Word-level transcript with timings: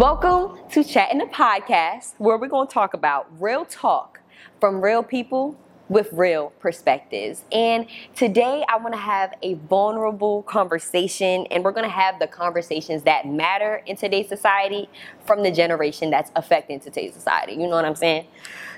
Welcome 0.00 0.56
to 0.70 0.82
CHAT'N 0.82 1.18
the 1.18 1.26
Podcast, 1.26 2.14
where 2.16 2.38
we're 2.38 2.48
going 2.48 2.66
to 2.66 2.72
talk 2.72 2.94
about 2.94 3.28
real 3.38 3.66
talk 3.66 4.22
from 4.58 4.80
real 4.80 5.02
people 5.02 5.58
with 5.90 6.10
real 6.14 6.54
perspectives. 6.58 7.44
And 7.52 7.86
today 8.14 8.64
I 8.66 8.78
want 8.78 8.94
to 8.94 8.98
have 8.98 9.34
a 9.42 9.56
vulnerable 9.68 10.42
conversation, 10.44 11.46
and 11.50 11.62
we're 11.62 11.72
going 11.72 11.84
to 11.84 11.94
have 11.94 12.18
the 12.18 12.28
conversations 12.28 13.02
that 13.02 13.26
matter 13.26 13.82
in 13.84 13.94
today's 13.94 14.26
society 14.26 14.88
from 15.26 15.42
the 15.42 15.50
generation 15.50 16.08
that's 16.08 16.30
affecting 16.34 16.80
today's 16.80 17.12
society. 17.12 17.52
You 17.52 17.68
know 17.68 17.76
what 17.76 17.84
I'm 17.84 17.94
saying? 17.94 18.26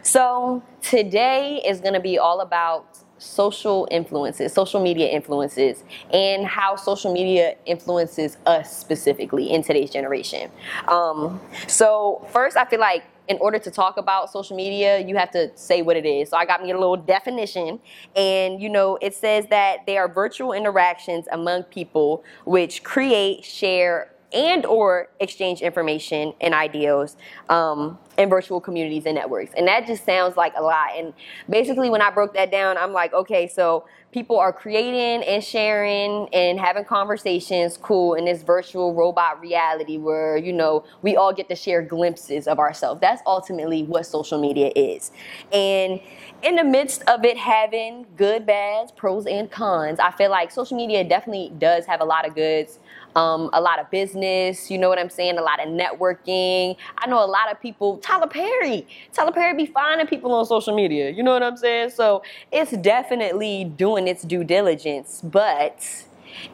So 0.02 0.61
today 0.80 1.62
is 1.64 1.79
going 1.79 1.94
to 1.94 2.00
be 2.00 2.18
all 2.18 2.40
about 2.40 2.92
social 3.23 3.86
influences, 3.91 4.52
social 4.52 4.82
media 4.82 5.09
influences, 5.09 5.84
and 6.12 6.45
how 6.46 6.77
social 6.77 7.13
media 7.13 7.57
influences 7.67 8.36
us 8.46 8.76
specifically 8.76 9.50
in 9.50 9.63
today's 9.63 9.90
generation. 9.90 10.50
Um, 10.89 11.40
so, 11.66 12.27
first, 12.32 12.57
I 12.57 12.64
feel 12.64 12.80
like 12.80 13.04
in 13.29 13.39
order 13.39 13.58
to 13.58 13.71
talk 13.71 13.96
about 13.96 14.30
social 14.30 14.57
media, 14.57 14.99
you 14.99 15.16
have 15.16 15.30
to 15.30 15.57
say 15.57 15.80
what 15.80 15.96
it 15.96 16.04
is. 16.04 16.30
So 16.30 16.36
I 16.36 16.44
got 16.44 16.63
me 16.63 16.71
a 16.72 16.75
little 16.75 16.96
definition, 16.96 17.79
and 18.16 18.61
you 18.61 18.68
know, 18.68 18.99
it 19.00 19.14
says 19.14 19.46
that 19.50 19.86
they 19.86 19.96
are 19.96 20.08
virtual 20.08 20.52
interactions 20.52 21.27
among 21.30 21.63
people 21.64 22.25
which 22.44 22.82
create, 22.82 23.44
share, 23.44 24.13
and 24.35 24.64
or 24.67 25.09
exchange 25.21 25.61
information 25.61 26.35
and 26.41 26.54
ideas 26.54 27.17
um, 27.49 27.99
in 28.18 28.29
virtual 28.29 28.61
communities 28.61 29.07
and 29.07 29.14
networks. 29.14 29.53
And 29.57 29.67
that 29.68 29.86
just 29.86 30.05
sounds 30.05 30.36
like 30.36 30.53
a 30.57 30.63
lot. 30.63 30.91
And 30.96 31.13
basically, 31.49 31.91
when 31.91 32.03
I 32.03 32.11
broke 32.11 32.34
that 32.34 32.50
down, 32.50 32.77
I'm 32.78 32.92
like, 32.92 33.12
okay, 33.12 33.48
so 33.48 33.84
people 34.12 34.39
are 34.39 34.53
creating 34.53 35.27
and 35.27 35.42
sharing 35.42 36.28
and 36.34 36.61
having 36.61 36.84
conversations, 36.84 37.78
cool, 37.78 38.14
in 38.14 38.27
this 38.27 38.42
virtual 38.42 38.95
robot 38.95 39.41
reality 39.41 39.97
where, 39.97 40.36
you 40.36 40.52
know, 40.52 40.84
we 41.00 41.17
all 41.17 41.33
get 41.33 41.48
to 41.48 41.56
share 41.56 41.83
glimpses 41.83 42.46
of 42.46 42.58
ourselves. 42.58 43.00
That's 43.00 43.22
ultimately 43.27 43.84
what 43.84 44.06
social 44.06 44.41
media 44.41 44.70
is. 44.77 45.11
And 45.50 45.98
in 46.42 46.56
the 46.56 46.64
midst 46.64 47.02
of 47.08 47.24
it 47.24 47.39
having 47.39 48.06
good, 48.17 48.44
bads, 48.44 48.92
pros, 48.92 49.27
and 49.27 49.50
cons, 49.50 49.98
I 49.98 50.11
feel 50.11 50.30
like 50.30 50.50
social 50.50 50.77
media 50.77 51.05
definitely 51.05 51.52
does 51.58 51.86
have 51.86 52.00
a 52.00 52.05
lot 52.05 52.27
of 52.27 52.34
goods 52.34 52.78
um, 53.16 53.50
a 53.52 53.60
lot 53.60 53.78
of 53.78 53.91
business, 53.91 54.70
you 54.70 54.78
know 54.78 54.88
what 54.88 54.98
I'm 54.98 55.10
saying? 55.10 55.38
A 55.38 55.42
lot 55.42 55.60
of 55.60 55.68
networking. 55.68 56.77
I 56.98 57.06
know 57.06 57.24
a 57.24 57.27
lot 57.27 57.50
of 57.50 57.60
people, 57.60 57.98
Tyler 57.98 58.27
Perry, 58.27 58.86
Tyler 59.12 59.32
Perry 59.32 59.56
be 59.56 59.66
finding 59.66 60.06
people 60.06 60.32
on 60.32 60.46
social 60.46 60.74
media, 60.74 61.10
you 61.10 61.22
know 61.22 61.33
what 61.33 61.42
I'm 61.42 61.56
saying? 61.56 61.90
So 61.90 62.22
it's 62.50 62.72
definitely 62.72 63.64
doing 63.64 64.08
its 64.08 64.22
due 64.22 64.44
diligence. 64.44 65.20
But 65.22 65.84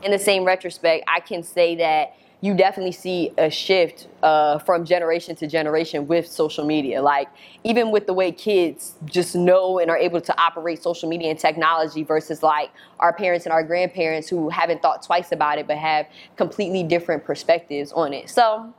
in 0.03 0.11
the 0.11 0.19
same 0.19 0.45
retrospect, 0.45 1.05
I 1.09 1.21
can 1.21 1.43
say 1.43 1.77
that 1.77 2.15
you 2.41 2.55
definitely 2.55 2.93
see 2.93 3.33
a 3.37 3.51
shift 3.51 4.07
uh, 4.23 4.59
from 4.59 4.85
generation 4.85 5.35
to 5.37 5.47
generation 5.47 6.07
with 6.07 6.27
social 6.29 6.65
media. 6.65 7.03
Like, 7.03 7.29
even 7.65 7.91
with 7.91 8.07
the 8.07 8.15
way 8.15 8.31
kids 8.31 8.95
just 9.07 9.35
know 9.35 9.81
and 9.81 9.91
are 9.91 9.97
able 9.97 10.21
to 10.21 10.41
operate 10.41 10.83
social 10.83 11.09
media 11.09 11.31
and 11.31 11.39
technology 11.39 12.05
versus 12.05 12.43
like 12.43 12.71
our 13.01 13.13
parents 13.13 13.45
and 13.47 13.53
our 13.53 13.65
grandparents 13.65 14.29
who 14.29 14.49
haven't 14.49 14.83
thought 14.83 15.03
twice 15.03 15.33
about 15.33 15.59
it 15.59 15.67
but 15.67 15.79
have 15.79 16.07
completely 16.37 16.85
different 16.85 17.25
perspectives 17.25 17.91
on 17.93 18.13
it. 18.13 18.31
So, 18.31 18.73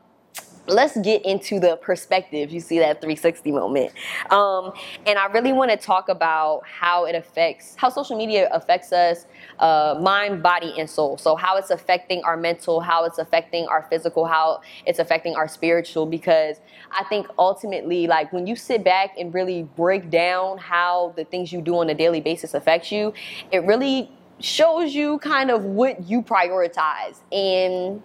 let's 0.68 0.98
get 1.00 1.26
into 1.26 1.60
the 1.60 1.78
perspective. 1.78 2.52
You 2.52 2.60
see 2.60 2.80
that 2.80 3.02
360 3.02 3.52
moment. 3.52 3.92
Um, 4.32 4.74
and 5.06 5.18
I 5.18 5.26
really 5.28 5.54
want 5.54 5.72
to 5.72 5.78
talk 5.78 6.10
about 6.10 6.62
how 6.66 7.06
it 7.06 7.16
affects, 7.16 7.76
how 7.76 7.90
social 7.90 8.18
media 8.18 8.50
affects 8.52 8.92
us, 8.92 9.26
uh, 9.60 10.00
mind, 10.02 10.44
body, 10.44 10.74
and 10.78 10.90
soul. 10.90 11.18
So, 11.18 11.36
how 11.36 11.58
it's 11.58 11.70
affecting 11.70 12.24
our 12.24 12.38
mental, 12.38 12.80
how 12.80 13.06
it's 13.06 13.18
affecting 13.18 13.68
our 13.68 13.84
physical, 13.90 14.26
how 14.26 14.62
it's 14.86 15.00
affecting 15.00 15.36
our 15.36 15.48
spiritual. 15.48 16.06
Because 16.06 16.62
I 16.92 17.04
think 17.06 17.28
ultimately, 17.38 18.08
like 18.08 18.32
when 18.32 18.48
you 18.48 18.56
sit 18.56 18.84
back 18.84 19.12
and 19.18 19.34
really 19.34 19.64
break 19.64 20.10
down 20.10 20.58
how 20.58 21.14
the 21.16 21.26
things 21.26 21.52
you 21.52 21.62
do 21.62 21.78
on 21.78 21.90
a 21.90 21.96
daily 21.96 22.22
basis 22.22 22.54
affect 22.54 22.92
you, 22.92 23.14
it 23.52 23.64
really 23.66 24.12
shows 24.40 24.94
you 24.94 25.20
kind 25.20 25.52
of 25.52 25.64
what 25.64 26.10
you 26.10 26.22
prioritize. 26.22 27.22
And 27.32 28.02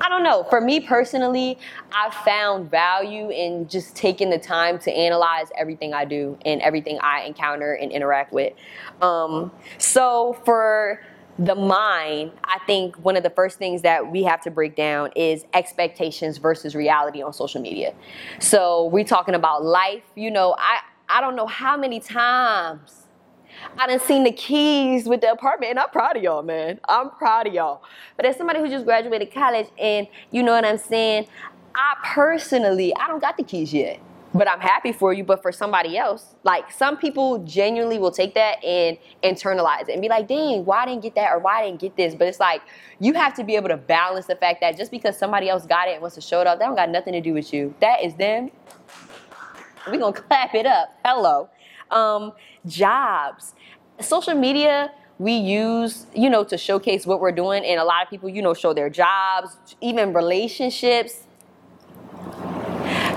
I 0.00 0.08
don't 0.08 0.22
know. 0.22 0.44
For 0.48 0.60
me 0.60 0.80
personally, 0.80 1.58
I 1.92 2.10
found 2.24 2.70
value 2.70 3.30
in 3.30 3.68
just 3.68 3.96
taking 3.96 4.30
the 4.30 4.38
time 4.38 4.78
to 4.80 4.92
analyze 4.92 5.48
everything 5.56 5.92
I 5.92 6.04
do 6.04 6.38
and 6.44 6.60
everything 6.62 6.98
I 7.02 7.22
encounter 7.22 7.74
and 7.74 7.90
interact 7.90 8.32
with. 8.32 8.52
Um, 9.02 9.50
so 9.78 10.38
for 10.44 11.00
the 11.38 11.54
mind, 11.54 12.32
I 12.44 12.58
think 12.66 12.96
one 12.96 13.16
of 13.16 13.22
the 13.22 13.30
first 13.30 13.58
things 13.58 13.82
that 13.82 14.10
we 14.10 14.24
have 14.24 14.40
to 14.42 14.50
break 14.50 14.74
down 14.74 15.10
is 15.14 15.44
expectations 15.54 16.38
versus 16.38 16.74
reality 16.74 17.22
on 17.22 17.32
social 17.32 17.60
media. 17.60 17.94
So 18.40 18.86
we're 18.86 19.04
talking 19.04 19.34
about 19.34 19.64
life. 19.64 20.02
You 20.16 20.30
know, 20.30 20.56
I 20.58 20.80
I 21.08 21.20
don't 21.20 21.36
know 21.36 21.46
how 21.46 21.76
many 21.76 22.00
times 22.00 22.97
I 23.78 23.86
done 23.86 24.00
seen 24.00 24.24
the 24.24 24.32
keys 24.32 25.06
with 25.06 25.20
the 25.20 25.30
apartment, 25.30 25.70
and 25.70 25.78
I'm 25.78 25.90
proud 25.90 26.16
of 26.16 26.22
y'all, 26.22 26.42
man. 26.42 26.80
I'm 26.88 27.10
proud 27.10 27.46
of 27.46 27.54
y'all. 27.54 27.82
But 28.16 28.26
as 28.26 28.36
somebody 28.36 28.58
who 28.60 28.68
just 28.68 28.84
graduated 28.84 29.32
college, 29.32 29.68
and 29.78 30.08
you 30.30 30.42
know 30.42 30.52
what 30.52 30.64
I'm 30.64 30.78
saying, 30.78 31.28
I 31.74 31.96
personally, 32.04 32.94
I 32.96 33.06
don't 33.06 33.20
got 33.20 33.36
the 33.36 33.44
keys 33.44 33.72
yet. 33.72 34.00
But 34.34 34.48
I'm 34.48 34.60
happy 34.60 34.92
for 34.92 35.12
you. 35.12 35.24
But 35.24 35.40
for 35.40 35.52
somebody 35.52 35.96
else, 35.96 36.34
like 36.42 36.70
some 36.70 36.98
people 36.98 37.38
genuinely 37.44 37.98
will 37.98 38.10
take 38.10 38.34
that 38.34 38.62
and 38.62 38.98
internalize 39.22 39.88
it 39.88 39.92
and 39.92 40.02
be 40.02 40.08
like, 40.08 40.28
dang, 40.28 40.64
why 40.64 40.82
I 40.82 40.86
didn't 40.86 41.02
get 41.02 41.14
that 41.14 41.32
or 41.32 41.38
why 41.38 41.60
I 41.62 41.66
didn't 41.66 41.80
get 41.80 41.96
this? 41.96 42.14
But 42.14 42.28
it's 42.28 42.38
like 42.38 42.60
you 43.00 43.14
have 43.14 43.34
to 43.34 43.44
be 43.44 43.56
able 43.56 43.68
to 43.68 43.78
balance 43.78 44.26
the 44.26 44.36
fact 44.36 44.60
that 44.60 44.76
just 44.76 44.90
because 44.90 45.16
somebody 45.16 45.48
else 45.48 45.64
got 45.66 45.88
it 45.88 45.92
and 45.92 46.02
wants 46.02 46.16
to 46.16 46.20
show 46.20 46.42
it 46.42 46.46
off, 46.46 46.58
that 46.58 46.66
don't 46.66 46.76
got 46.76 46.90
nothing 46.90 47.14
to 47.14 47.22
do 47.22 47.32
with 47.32 47.54
you. 47.54 47.74
That 47.80 48.04
is 48.04 48.14
them. 48.16 48.50
We're 49.86 49.98
gonna 49.98 50.12
clap 50.20 50.54
it 50.54 50.66
up. 50.66 50.94
Hello 51.04 51.48
um, 51.90 52.32
jobs. 52.66 53.54
Social 54.00 54.34
media 54.34 54.92
we 55.18 55.32
use, 55.32 56.06
you 56.14 56.30
know, 56.30 56.44
to 56.44 56.56
showcase 56.56 57.04
what 57.04 57.20
we're 57.20 57.32
doing, 57.32 57.64
and 57.64 57.80
a 57.80 57.84
lot 57.84 58.04
of 58.04 58.10
people, 58.10 58.28
you 58.28 58.40
know, 58.40 58.54
show 58.54 58.72
their 58.72 58.88
jobs, 58.88 59.56
even 59.80 60.12
relationships. 60.12 61.24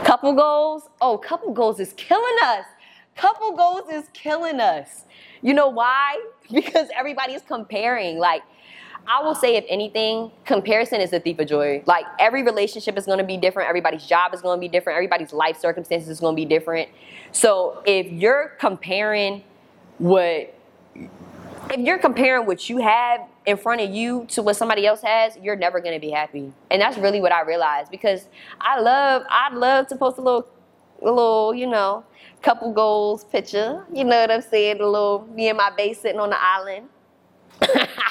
Couple 0.04 0.34
goals. 0.34 0.90
Oh, 1.00 1.18
couple 1.18 1.54
goals 1.54 1.80
is 1.80 1.94
killing 1.94 2.36
us. 2.44 2.66
Couple 3.16 3.56
goals 3.56 3.90
is 3.92 4.06
killing 4.14 4.60
us. 4.60 5.06
You 5.42 5.54
know 5.54 5.70
why? 5.70 6.20
Because 6.52 6.88
everybody's 6.98 7.42
comparing. 7.44 8.18
Like, 8.18 8.42
I 9.08 9.24
will 9.24 9.36
say, 9.36 9.56
if 9.56 9.66
anything, 9.68 10.32
comparison 10.46 11.02
is 11.02 11.12
the 11.12 11.20
thief 11.20 11.40
of 11.40 11.48
joy. 11.48 11.84
Like 11.86 12.06
every 12.20 12.44
relationship 12.44 12.98
is 12.98 13.06
going 13.06 13.18
to 13.18 13.24
be 13.24 13.38
different. 13.38 13.68
Everybody's 13.68 14.06
job 14.06 14.34
is 14.34 14.42
going 14.42 14.58
to 14.58 14.62
be 14.62 14.68
different. 14.68 14.96
Everybody's 14.96 15.34
life 15.34 15.60
circumstances 15.60 16.10
is 16.10 16.20
going 16.20 16.36
to 16.36 16.40
be 16.40 16.46
different. 16.46 16.90
So 17.32 17.82
if 17.86 18.12
you're 18.12 18.54
comparing 18.60 19.44
what, 19.98 20.54
if 20.96 21.80
you're 21.80 22.00
comparing 22.00 22.46
what 22.46 22.70
you 22.70 22.78
have 22.78 23.22
in 23.46 23.58
front 23.58 23.82
of 23.82 23.90
you 23.90 24.26
to 24.30 24.42
what 24.42 24.56
somebody 24.56 24.86
else 24.86 25.02
has, 25.02 25.38
you're 25.38 25.56
never 25.56 25.82
to 25.82 26.00
be 26.00 26.12
happy. 26.12 26.54
And 26.70 26.82
that's 26.82 26.98
really 26.98 27.22
what 27.22 27.32
I 27.32 27.42
realized 27.42 27.92
because 27.92 28.28
I 28.60 28.80
love, 28.80 29.24
I'd 29.30 29.54
love 29.54 29.88
to 29.88 29.96
post 29.96 30.20
a 30.20 30.22
little, 30.22 30.48
a 31.02 31.06
little, 31.06 31.54
you 31.56 31.68
know, 31.68 32.06
couple 32.42 32.72
goals 32.72 33.24
picture. 33.26 33.84
You 33.94 34.04
know 34.04 34.22
what 34.22 34.32
I'm 34.32 34.42
saying? 34.42 34.80
A 34.82 34.86
little 34.86 35.28
me 35.34 35.50
and 35.50 35.58
my 35.58 35.72
bae 35.76 35.94
sitting 35.94 36.20
on 36.20 36.30
the 36.30 36.42
island. 36.42 36.88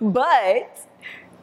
but 0.00 0.86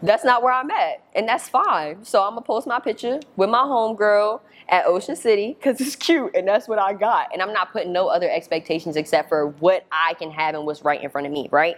that's 0.04 0.24
not 0.24 0.42
where 0.42 0.54
I'm 0.54 0.72
at, 0.72 1.04
and 1.14 1.28
that's 1.28 1.48
fine. 1.48 2.04
So 2.04 2.24
I'm 2.24 2.32
gonna 2.32 2.42
post 2.42 2.68
my 2.68 2.80
picture 2.80 3.20
with 3.36 3.50
my 3.50 3.60
homegirl 3.60 4.42
at 4.70 4.86
Ocean 4.86 5.16
City 5.16 5.56
because 5.60 5.80
it's 5.80 5.96
cute, 5.96 6.36
and 6.36 6.48
that's 6.48 6.68
what 6.68 6.80
I 6.80 6.94
got. 6.94 7.30
And 7.34 7.42
I'm 7.42 7.54
not 7.54 7.72
putting 7.72 7.92
no 7.92 8.08
other 8.08 8.30
expectations 8.30 8.96
except 8.96 9.30
for 9.30 9.48
what 9.48 9.86
I 9.92 10.16
can 10.16 10.32
have 10.32 10.56
and 10.56 10.66
what's 10.66 10.84
right 10.84 11.02
in 11.02 11.10
front 11.10 11.28
of 11.28 11.34
me, 11.34 11.50
right? 11.52 11.76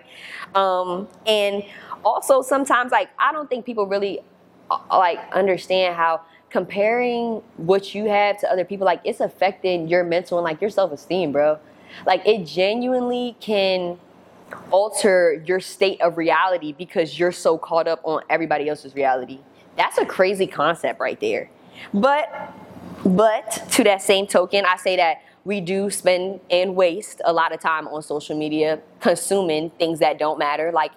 Um, 0.55 1.07
and 1.25 1.63
also 2.05 2.41
sometimes, 2.41 2.91
like 2.91 3.09
I 3.19 3.31
don't 3.31 3.49
think 3.49 3.65
people 3.65 3.87
really 3.87 4.19
uh, 4.71 4.79
like 4.91 5.19
understand 5.33 5.95
how 5.95 6.21
comparing 6.49 7.41
what 7.57 7.95
you 7.95 8.05
have 8.05 8.39
to 8.39 8.49
other 8.49 8.63
people, 8.63 8.85
like 8.85 9.01
it's 9.03 9.19
affecting 9.19 9.87
your 9.87 10.03
mental 10.03 10.37
and 10.37 10.45
like 10.45 10.61
your 10.61 10.69
self 10.69 10.91
esteem, 10.91 11.31
bro. 11.31 11.59
Like 12.05 12.25
it 12.25 12.45
genuinely 12.45 13.35
can 13.39 13.99
alter 14.71 15.43
your 15.45 15.59
state 15.59 16.01
of 16.01 16.17
reality 16.17 16.73
because 16.73 17.17
you're 17.19 17.31
so 17.31 17.57
caught 17.57 17.87
up 17.87 18.01
on 18.03 18.23
everybody 18.29 18.69
else's 18.69 18.95
reality. 18.95 19.39
That's 19.77 19.97
a 19.97 20.05
crazy 20.05 20.47
concept 20.47 20.99
right 20.99 21.19
there. 21.19 21.49
But 21.93 22.53
but 23.05 23.63
to 23.71 23.83
that 23.83 24.01
same 24.01 24.27
token, 24.27 24.65
I 24.65 24.77
say 24.77 24.95
that 24.95 25.21
we 25.45 25.59
do 25.59 25.89
spend 25.89 26.39
and 26.49 26.75
waste 26.75 27.21
a 27.25 27.33
lot 27.33 27.53
of 27.53 27.59
time 27.59 27.87
on 27.87 28.01
social 28.01 28.37
media 28.37 28.79
consuming 29.01 29.71
things 29.71 29.99
that 29.99 30.17
don't 30.17 30.39
matter, 30.39 30.71
like 30.71 30.91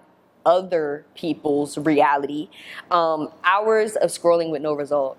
other 0.44 1.05
people's 1.17 1.76
reality. 1.76 2.49
Um, 2.91 3.31
hours 3.43 3.97
of 3.97 4.11
scrolling 4.11 4.50
with 4.50 4.62
no 4.62 4.73
result. 4.75 5.19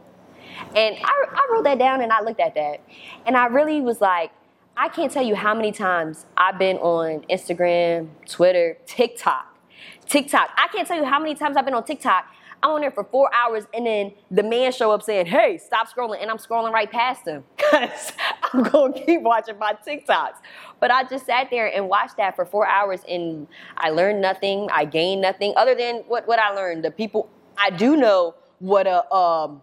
And 0.75 0.95
I, 1.03 1.25
I 1.29 1.47
wrote 1.51 1.65
that 1.65 1.77
down 1.77 2.01
and 2.01 2.11
I 2.11 2.21
looked 2.21 2.39
at 2.39 2.55
that. 2.55 2.81
And 3.25 3.35
I 3.35 3.47
really 3.47 3.81
was 3.81 3.99
like, 3.99 4.31
I 4.79 4.89
can't 4.89 5.11
tell 5.11 5.23
you 5.25 5.33
how 5.33 5.55
many 5.55 5.71
times 5.71 6.27
I've 6.37 6.59
been 6.59 6.77
on 6.77 7.21
Instagram, 7.31 8.09
Twitter, 8.29 8.77
TikTok. 8.85 9.57
TikTok. 10.05 10.51
I 10.55 10.67
can't 10.67 10.87
tell 10.87 10.97
you 10.97 11.03
how 11.03 11.19
many 11.19 11.33
times 11.33 11.57
I've 11.57 11.65
been 11.65 11.73
on 11.73 11.83
TikTok. 11.83 12.25
I'm 12.61 12.69
on 12.69 12.81
there 12.81 12.91
for 12.91 13.03
four 13.03 13.33
hours 13.33 13.63
and 13.73 13.87
then 13.87 14.11
the 14.29 14.43
man 14.43 14.71
show 14.71 14.91
up 14.91 15.01
saying, 15.01 15.25
hey, 15.25 15.57
stop 15.57 15.87
scrolling. 15.91 16.21
And 16.21 16.29
I'm 16.29 16.37
scrolling 16.37 16.71
right 16.71 16.91
past 16.91 17.27
him 17.27 17.43
because 17.57 18.13
I'm 18.53 18.61
going 18.61 18.93
to 18.93 19.03
keep 19.03 19.21
watching 19.21 19.57
my 19.57 19.73
TikToks. 19.73 20.35
But 20.79 20.91
I 20.91 21.05
just 21.05 21.25
sat 21.25 21.49
there 21.49 21.75
and 21.75 21.89
watched 21.89 22.17
that 22.17 22.35
for 22.35 22.45
four 22.45 22.67
hours 22.67 22.99
and 23.09 23.47
I 23.77 23.89
learned 23.89 24.21
nothing. 24.21 24.69
I 24.71 24.85
gained 24.85 25.21
nothing 25.21 25.53
other 25.57 25.73
than 25.73 26.03
what, 26.07 26.27
what 26.27 26.37
I 26.37 26.51
learned. 26.51 26.83
The 26.85 26.91
people, 26.91 27.31
I 27.57 27.71
do 27.71 27.97
know 27.97 28.35
what 28.59 28.85
a, 28.85 29.11
um, 29.11 29.61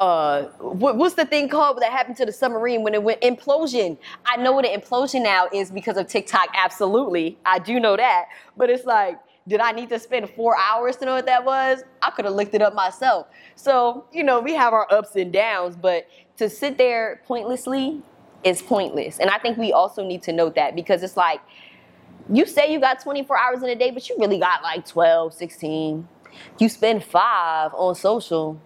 uh, 0.00 0.44
what, 0.58 0.96
what's 0.96 1.14
the 1.14 1.24
thing 1.24 1.48
called 1.48 1.80
that 1.80 1.92
happened 1.92 2.16
to 2.16 2.26
the 2.26 2.32
submarine 2.32 2.82
when 2.82 2.94
it 2.94 3.02
went 3.02 3.20
implosion? 3.20 3.96
I 4.26 4.36
know 4.36 4.52
what 4.52 4.64
an 4.64 4.78
implosion 4.78 5.22
now 5.22 5.48
is 5.52 5.70
because 5.70 5.96
of 5.96 6.08
TikTok. 6.08 6.48
Absolutely, 6.54 7.38
I 7.46 7.58
do 7.58 7.78
know 7.78 7.96
that. 7.96 8.26
But 8.56 8.70
it's 8.70 8.84
like, 8.84 9.18
did 9.46 9.60
I 9.60 9.72
need 9.72 9.88
to 9.90 9.98
spend 9.98 10.28
four 10.30 10.56
hours 10.58 10.96
to 10.96 11.04
know 11.04 11.14
what 11.14 11.26
that 11.26 11.44
was? 11.44 11.84
I 12.02 12.10
could 12.10 12.24
have 12.24 12.34
looked 12.34 12.54
it 12.54 12.62
up 12.62 12.74
myself. 12.74 13.28
So 13.54 14.06
you 14.12 14.24
know, 14.24 14.40
we 14.40 14.54
have 14.54 14.72
our 14.72 14.92
ups 14.92 15.14
and 15.16 15.32
downs, 15.32 15.76
but 15.76 16.08
to 16.38 16.50
sit 16.50 16.76
there 16.76 17.22
pointlessly 17.26 18.02
is 18.42 18.62
pointless. 18.62 19.20
And 19.20 19.30
I 19.30 19.38
think 19.38 19.56
we 19.58 19.72
also 19.72 20.04
need 20.04 20.22
to 20.24 20.32
note 20.32 20.54
that 20.56 20.74
because 20.74 21.02
it's 21.02 21.16
like 21.16 21.40
you 22.32 22.46
say 22.46 22.72
you 22.72 22.80
got 22.80 23.00
24 23.00 23.38
hours 23.38 23.62
in 23.62 23.68
a 23.68 23.74
day, 23.74 23.90
but 23.90 24.08
you 24.08 24.16
really 24.18 24.38
got 24.38 24.62
like 24.62 24.86
12, 24.86 25.34
16. 25.34 26.08
You 26.58 26.68
spend 26.68 27.04
five 27.04 27.72
on 27.74 27.94
social 27.94 28.60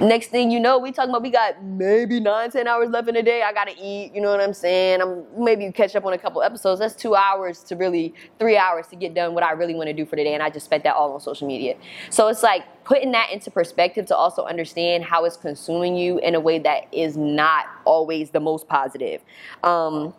Next 0.00 0.28
thing 0.28 0.50
you 0.50 0.58
know, 0.60 0.78
we 0.78 0.92
talking 0.92 1.10
about 1.10 1.20
we 1.20 1.28
got 1.28 1.62
maybe 1.62 2.20
nine, 2.20 2.50
ten 2.50 2.66
hours 2.66 2.88
left 2.88 3.06
in 3.08 3.14
the 3.14 3.22
day. 3.22 3.42
I 3.42 3.52
gotta 3.52 3.74
eat, 3.78 4.14
you 4.14 4.22
know 4.22 4.30
what 4.30 4.40
I'm 4.40 4.54
saying? 4.54 5.02
I'm 5.02 5.26
maybe 5.36 5.70
catch 5.72 5.94
up 5.94 6.06
on 6.06 6.14
a 6.14 6.18
couple 6.18 6.42
episodes. 6.42 6.80
That's 6.80 6.94
two 6.94 7.14
hours 7.14 7.62
to 7.64 7.76
really, 7.76 8.14
three 8.38 8.56
hours 8.56 8.86
to 8.88 8.96
get 8.96 9.12
done 9.12 9.34
what 9.34 9.42
I 9.42 9.52
really 9.52 9.74
want 9.74 9.88
to 9.88 9.92
do 9.92 10.06
for 10.06 10.16
the 10.16 10.24
day, 10.24 10.32
and 10.32 10.42
I 10.42 10.48
just 10.48 10.64
spent 10.64 10.84
that 10.84 10.94
all 10.94 11.12
on 11.12 11.20
social 11.20 11.46
media. 11.46 11.76
So 12.08 12.28
it's 12.28 12.42
like 12.42 12.64
putting 12.84 13.12
that 13.12 13.30
into 13.30 13.50
perspective 13.50 14.06
to 14.06 14.16
also 14.16 14.44
understand 14.44 15.04
how 15.04 15.26
it's 15.26 15.36
consuming 15.36 15.96
you 15.96 16.18
in 16.20 16.34
a 16.34 16.40
way 16.40 16.58
that 16.60 16.86
is 16.92 17.18
not 17.18 17.66
always 17.84 18.30
the 18.30 18.40
most 18.40 18.68
positive. 18.68 19.20
Um, 19.62 20.14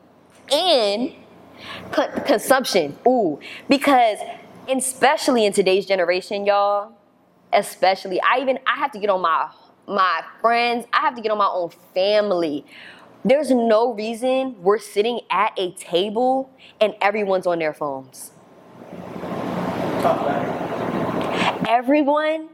and 0.51 1.11
consumption, 1.91 2.99
ooh, 3.07 3.39
because 3.67 4.19
especially 4.69 5.43
in 5.43 5.53
today's 5.53 5.87
generation, 5.87 6.45
y'all 6.45 6.93
especially 7.53 8.19
i 8.21 8.39
even 8.39 8.57
i 8.65 8.77
have 8.77 8.91
to 8.91 8.99
get 8.99 9.09
on 9.09 9.21
my 9.21 9.49
my 9.91 10.23
friends 10.39 10.85
i 10.93 11.01
have 11.01 11.15
to 11.15 11.21
get 11.21 11.31
on 11.31 11.37
my 11.37 11.49
own 11.51 11.69
family. 11.93 12.65
There's 13.23 13.51
no 13.51 13.93
reason 13.93 14.55
we're 14.63 14.79
sitting 14.79 15.21
at 15.29 15.53
a 15.57 15.71
table 15.73 16.49
and 16.79 16.95
everyone's 17.01 17.45
on 17.45 17.59
their 17.59 17.73
phones. 17.73 18.31
Everyone 21.67 22.49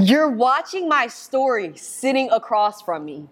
you're 0.00 0.30
watching 0.30 0.88
my 0.88 1.06
story 1.06 1.76
sitting 1.76 2.30
across 2.30 2.82
from 2.82 3.04
me. 3.04 3.28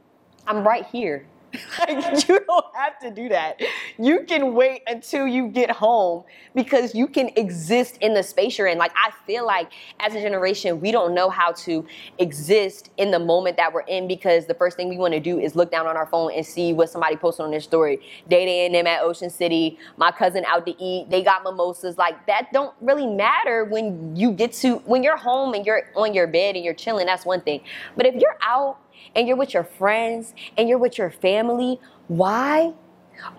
I'm 0.47 0.64
right 0.64 0.87
here 0.87 1.26
like, 1.81 2.29
you 2.29 2.41
don't 2.47 2.76
have 2.76 2.99
to 3.00 3.11
do 3.11 3.29
that. 3.29 3.61
You 3.99 4.25
can 4.26 4.55
wait 4.55 4.82
until 4.87 5.26
you 5.26 5.49
get 5.49 5.70
home 5.70 6.25
because 6.55 6.94
you 6.94 7.06
can 7.06 7.31
exist 7.37 7.99
in 8.00 8.14
the 8.14 8.23
space 8.23 8.58
you're 8.58 8.67
in. 8.67 8.79
Like, 8.79 8.93
I 8.97 9.11
feel 9.26 9.47
like 9.47 9.73
as 9.99 10.14
a 10.14 10.20
generation, 10.20 10.81
we 10.81 10.93
don't 10.93 11.14
know 11.14 11.29
how 11.29 11.52
to 11.52 11.85
exist 12.19 12.91
in 12.99 13.11
the 13.11 13.19
moment 13.19 13.56
that 13.56 13.73
we're 13.73 13.81
in 13.82 14.06
because 14.06 14.47
the 14.47 14.55
first 14.55 14.76
thing 14.76 14.88
we 14.88 14.97
want 14.97 15.14
to 15.14 15.20
do 15.20 15.41
is 15.41 15.56
look 15.56 15.70
down 15.70 15.87
on 15.87 15.97
our 15.97 16.06
phone 16.06 16.32
and 16.32 16.47
see 16.47 16.73
what 16.73 16.88
somebody 16.88 17.17
posted 17.17 17.44
on 17.44 17.50
their 17.50 17.61
story. 17.61 17.97
Day 18.29 18.44
Day 18.44 18.67
and 18.67 18.75
them 18.75 18.87
at 18.87 19.02
Ocean 19.02 19.31
City, 19.31 19.79
my 19.97 20.12
cousin 20.12 20.44
out 20.47 20.67
to 20.67 20.82
eat, 20.82 21.11
they 21.11 21.23
got 21.23 21.43
mimosas. 21.43 21.99
Like, 21.99 22.26
that 22.26 22.52
don't 22.52 22.75
really 22.81 23.06
matter 23.06 23.64
when 23.64 24.14
you 24.14 24.31
get 24.32 24.52
to, 24.55 24.76
when 24.79 25.02
you're 25.02 25.17
home 25.17 25.55
and 25.55 25.67
you're 25.67 25.91
on 25.97 26.14
your 26.14 26.26
bed 26.26 26.55
and 26.55 26.64
you're 26.64 26.75
chilling, 26.75 27.06
that's 27.06 27.26
one 27.26 27.41
thing. 27.41 27.62
But 27.97 28.06
if 28.06 28.14
you're 28.14 28.37
out, 28.41 28.79
and 29.14 29.26
you're 29.26 29.37
with 29.37 29.55
your 29.55 29.64
friends 29.64 30.35
and 30.56 30.69
you're 30.69 30.79
with 30.79 30.99
your 30.99 31.11
family, 31.11 31.81
why 32.08 32.73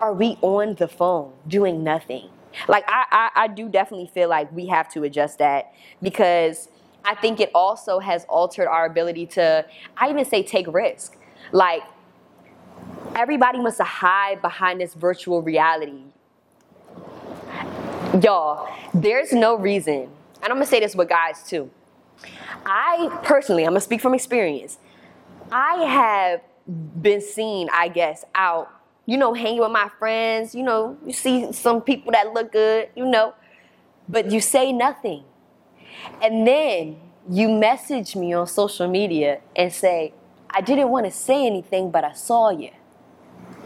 are 0.00 0.12
we 0.12 0.38
on 0.42 0.74
the 0.74 0.88
phone 0.88 1.32
doing 1.48 1.82
nothing? 1.82 2.28
Like, 2.68 2.84
I, 2.86 3.04
I, 3.10 3.44
I 3.44 3.48
do 3.48 3.68
definitely 3.68 4.10
feel 4.12 4.28
like 4.28 4.52
we 4.52 4.66
have 4.66 4.88
to 4.92 5.04
adjust 5.04 5.38
that 5.38 5.72
because 6.02 6.68
I 7.04 7.14
think 7.14 7.40
it 7.40 7.50
also 7.54 7.98
has 7.98 8.24
altered 8.26 8.68
our 8.68 8.86
ability 8.86 9.26
to, 9.26 9.64
I 9.96 10.10
even 10.10 10.24
say, 10.24 10.42
take 10.42 10.66
risk. 10.72 11.16
Like, 11.50 11.82
everybody 13.16 13.58
wants 13.58 13.78
to 13.78 13.84
hide 13.84 14.40
behind 14.40 14.80
this 14.80 14.94
virtual 14.94 15.42
reality. 15.42 16.02
Y'all, 18.22 18.68
there's 18.92 19.32
no 19.32 19.56
reason, 19.56 20.02
and 20.42 20.44
I'm 20.44 20.50
gonna 20.50 20.66
say 20.66 20.80
this 20.80 20.94
with 20.94 21.08
guys 21.08 21.42
too. 21.42 21.70
I 22.66 23.08
personally, 23.22 23.64
I'm 23.64 23.70
gonna 23.70 23.80
speak 23.80 24.00
from 24.00 24.14
experience. 24.14 24.78
I 25.52 25.84
have 25.84 26.40
been 26.66 27.20
seen, 27.20 27.68
I 27.70 27.88
guess, 27.88 28.24
out, 28.34 28.70
you 29.04 29.18
know, 29.18 29.34
hanging 29.34 29.60
with 29.60 29.70
my 29.70 29.90
friends. 29.98 30.54
You 30.54 30.62
know, 30.62 30.96
you 31.04 31.12
see 31.12 31.52
some 31.52 31.82
people 31.82 32.12
that 32.12 32.32
look 32.32 32.52
good, 32.52 32.88
you 32.96 33.04
know, 33.04 33.34
but 34.08 34.30
you 34.30 34.40
say 34.40 34.72
nothing. 34.72 35.24
And 36.22 36.46
then 36.46 36.96
you 37.30 37.50
message 37.50 38.16
me 38.16 38.32
on 38.32 38.46
social 38.46 38.88
media 38.88 39.42
and 39.54 39.70
say, 39.70 40.14
I 40.48 40.62
didn't 40.62 40.88
want 40.88 41.04
to 41.04 41.12
say 41.12 41.46
anything, 41.46 41.90
but 41.90 42.02
I 42.02 42.12
saw 42.14 42.48
you. 42.48 42.70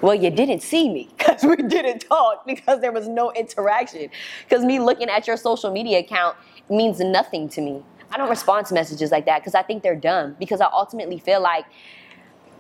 Well, 0.01 0.15
you 0.15 0.31
didn't 0.31 0.63
see 0.63 0.93
me 0.93 1.09
because 1.17 1.45
we 1.45 1.55
didn't 1.55 2.01
talk 2.01 2.45
because 2.47 2.81
there 2.81 2.93
was 2.93 3.07
no 3.07 3.31
interaction. 3.31 4.11
Because 4.49 4.65
me 4.65 4.81
looking 4.81 5.09
at 5.09 5.29
your 5.29 5.37
social 5.37 5.71
media 5.71 6.01
account 6.01 6.37
means 6.69 6.99
nothing 6.99 7.49
to 7.51 7.61
me. 7.61 7.85
I 8.11 8.17
don't 8.17 8.31
respond 8.31 8.67
to 8.67 8.75
messages 8.75 9.11
like 9.11 9.27
that 9.27 9.41
because 9.41 9.55
I 9.55 9.63
think 9.63 9.83
they're 9.83 9.97
dumb. 9.97 10.37
Because 10.39 10.61
I 10.61 10.69
ultimately 10.73 11.19
feel 11.19 11.41
like 11.41 11.65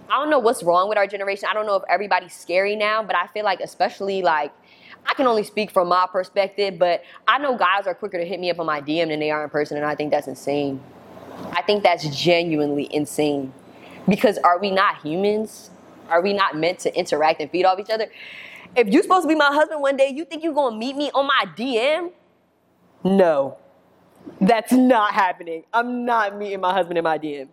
I 0.09 0.19
don't 0.19 0.31
know 0.31 0.39
what's 0.39 0.63
wrong 0.63 0.89
with 0.89 0.99
our 0.99 1.07
generation. 1.07 1.49
I 1.51 1.55
don't 1.55 1.67
know 1.67 1.77
if 1.77 1.83
everybody's 1.89 2.35
scary 2.35 2.77
now, 2.77 3.03
but 3.03 3.17
I 3.17 3.27
feel 3.29 3.45
like 3.45 3.61
especially 3.61 4.23
like 4.23 4.53
I 5.09 5.15
can 5.15 5.27
only 5.27 5.45
speak 5.45 5.71
from 5.71 5.89
my 5.89 6.07
perspective, 6.11 6.79
but 6.79 7.03
I 7.29 7.39
know 7.39 7.57
guys 7.57 7.87
are 7.87 7.95
quicker 7.95 8.19
to 8.19 8.25
hit 8.25 8.41
me 8.41 8.51
up 8.51 8.59
on 8.59 8.67
my 8.67 8.81
DM 8.81 9.09
than 9.09 9.21
they 9.21 9.31
are 9.31 9.45
in 9.45 9.51
person, 9.51 9.77
and 9.77 9.87
I 9.87 9.95
think 9.95 10.11
that's 10.11 10.27
insane. 10.27 10.81
I 11.53 11.63
think 11.63 11.83
that's 11.83 12.09
genuinely 12.09 12.93
insane. 12.93 13.53
Because 14.09 14.39
are 14.39 14.59
we 14.59 14.71
not 14.71 15.01
humans? 15.03 15.71
Are 16.09 16.23
we 16.23 16.33
not 16.33 16.57
meant 16.57 16.81
to 16.81 16.97
interact 16.97 17.41
and 17.41 17.51
feed 17.51 17.65
off 17.65 17.79
each 17.79 17.91
other? 17.91 18.07
If 18.77 18.89
you're 18.89 19.03
supposed 19.03 19.23
to 19.23 19.29
be 19.29 19.35
my 19.35 19.47
husband 19.47 19.81
one 19.81 19.97
day, 19.97 20.09
you 20.09 20.25
think 20.25 20.43
you're 20.43 20.55
gonna 20.55 20.77
meet 20.77 20.97
me 20.97 21.11
on 21.13 21.27
my 21.27 21.45
DM? 21.57 22.13
No. 23.05 23.59
That's 24.40 24.73
not 24.73 25.12
happening. 25.14 25.64
I'm 25.73 26.04
not 26.04 26.37
meeting 26.37 26.61
my 26.61 26.73
husband 26.73 26.99
in 26.99 27.04
my 27.04 27.18
DM. 27.18 27.49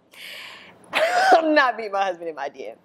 I'm 0.94 1.54
not 1.54 1.78
meeting 1.78 1.92
my 1.92 2.04
husband 2.04 2.30
in 2.30 2.36
my 2.36 2.50
DM. 2.50 2.76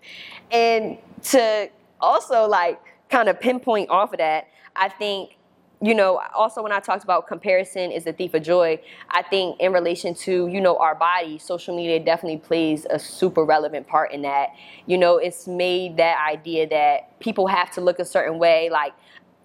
And 0.50 0.99
to 1.25 1.71
also 2.00 2.47
like 2.47 2.80
kind 3.11 3.28
of 3.28 3.40
pinpoint 3.40 3.90
off 3.90 4.12
of 4.12 4.18
that, 4.18 4.49
I 4.76 4.88
think 4.88 5.38
you 5.80 5.95
know, 5.95 6.21
also 6.35 6.62
when 6.62 6.73
I 6.73 6.80
talked 6.80 7.04
about 7.04 7.28
comparison 7.28 7.92
is 7.92 8.04
the 8.04 8.12
thief 8.12 8.35
of 8.35 8.42
joy, 8.42 8.80
I 9.11 9.23
think 9.23 9.61
in 9.61 9.73
relation 9.73 10.12
to, 10.14 10.49
you 10.49 10.61
know, 10.61 10.76
our 10.76 10.95
body, 10.97 11.38
social 11.38 11.76
media 11.76 12.00
definitely 12.00 12.38
plays 12.38 12.85
a 12.90 12.99
super 12.99 13.45
relevant 13.45 13.87
part 13.87 14.11
in 14.11 14.23
that. 14.23 14.49
You 14.87 14.99
know, 14.99 15.18
it's 15.18 15.47
made 15.47 15.97
that 15.99 16.18
idea 16.28 16.68
that 16.68 17.21
people 17.21 17.47
have 17.47 17.71
to 17.73 17.80
look 17.80 18.00
a 18.00 18.04
certain 18.04 18.38
way. 18.38 18.71
Like, 18.71 18.92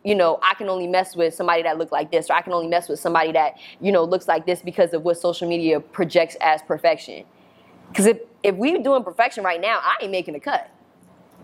you 0.04 0.16
know, 0.16 0.40
I 0.42 0.54
can 0.56 0.70
only 0.70 0.88
mess 0.88 1.16
with 1.16 1.34
somebody 1.34 1.64
that 1.64 1.78
look 1.78 1.92
like 1.92 2.12
this, 2.12 2.30
or 2.30 2.34
I 2.34 2.42
can 2.42 2.54
only 2.54 2.68
mess 2.68 2.90
with 2.90 3.00
somebody 3.00 3.32
that, 3.32 3.58
you 3.80 3.92
know, 3.92 4.04
looks 4.04 4.28
like 4.28 4.46
this 4.46 4.62
because 4.62 4.94
of 4.94 5.04
what 5.04 5.18
social 5.18 5.48
media 5.48 5.80
projects 5.80 6.36
as 6.42 6.62
perfection. 6.62 7.24
Because 7.90 8.08
if, 8.08 8.20
if 8.42 8.56
we 8.56 8.78
doing 8.80 9.04
perfection 9.04 9.44
right 9.44 9.62
now, 9.62 9.80
I 9.82 9.96
ain't 10.02 10.12
making 10.12 10.36
a 10.36 10.40
cut. 10.40 10.70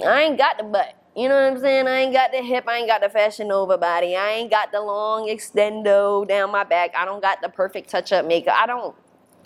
I 0.06 0.24
ain't 0.24 0.38
got 0.38 0.58
the 0.58 0.63
butt. 0.63 0.96
You 1.16 1.28
know 1.28 1.36
what 1.36 1.54
I'm 1.54 1.60
saying? 1.60 1.88
I 1.88 1.98
ain't 1.98 2.13
got 2.13 2.32
the 2.32 2.42
hip, 2.42 2.66
I 2.68 2.78
ain't 2.78 2.88
got 2.88 3.01
the 3.01 3.10
fashion 3.10 3.51
over 3.51 3.78
body, 3.78 4.16
I 4.16 4.32
ain't 4.32 4.50
got 4.50 4.72
the 4.72 4.80
long 4.80 5.28
extendo 5.28 6.28
down 6.28 6.51
my 6.51 6.63
back, 6.63 6.92
I 6.96 7.04
don't 7.04 7.22
got 7.22 7.42
the 7.42 7.50
perfect 7.50 7.89
touch 7.89 8.12
up 8.12 8.25
makeup. 8.25 8.56
I 8.58 8.66
don't, 8.68 8.96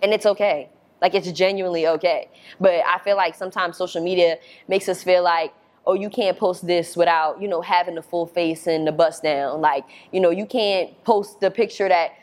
and 0.01 0.13
it's 0.13 0.25
okay. 0.25 0.69
Like 1.01 1.15
it's 1.15 1.31
genuinely 1.31 1.87
okay. 1.87 2.29
But 2.59 2.83
I 2.85 2.99
feel 2.99 3.17
like 3.17 3.35
sometimes 3.35 3.75
social 3.77 4.03
media 4.03 4.37
makes 4.67 4.87
us 4.87 5.03
feel 5.03 5.23
like 5.23 5.53
oh, 5.85 5.93
you 5.93 6.09
can't 6.09 6.37
post 6.37 6.65
this 6.65 6.95
without, 6.95 7.41
you 7.41 7.47
know, 7.47 7.61
having 7.61 7.95
the 7.95 8.01
full 8.01 8.25
face 8.25 8.67
and 8.67 8.87
the 8.87 8.91
bust 8.91 9.23
down. 9.23 9.61
Like, 9.61 9.85
you 10.11 10.19
know, 10.19 10.29
you 10.29 10.45
can't 10.45 11.03
post 11.03 11.39
the 11.39 11.51
picture 11.51 11.89
that, 11.89 12.13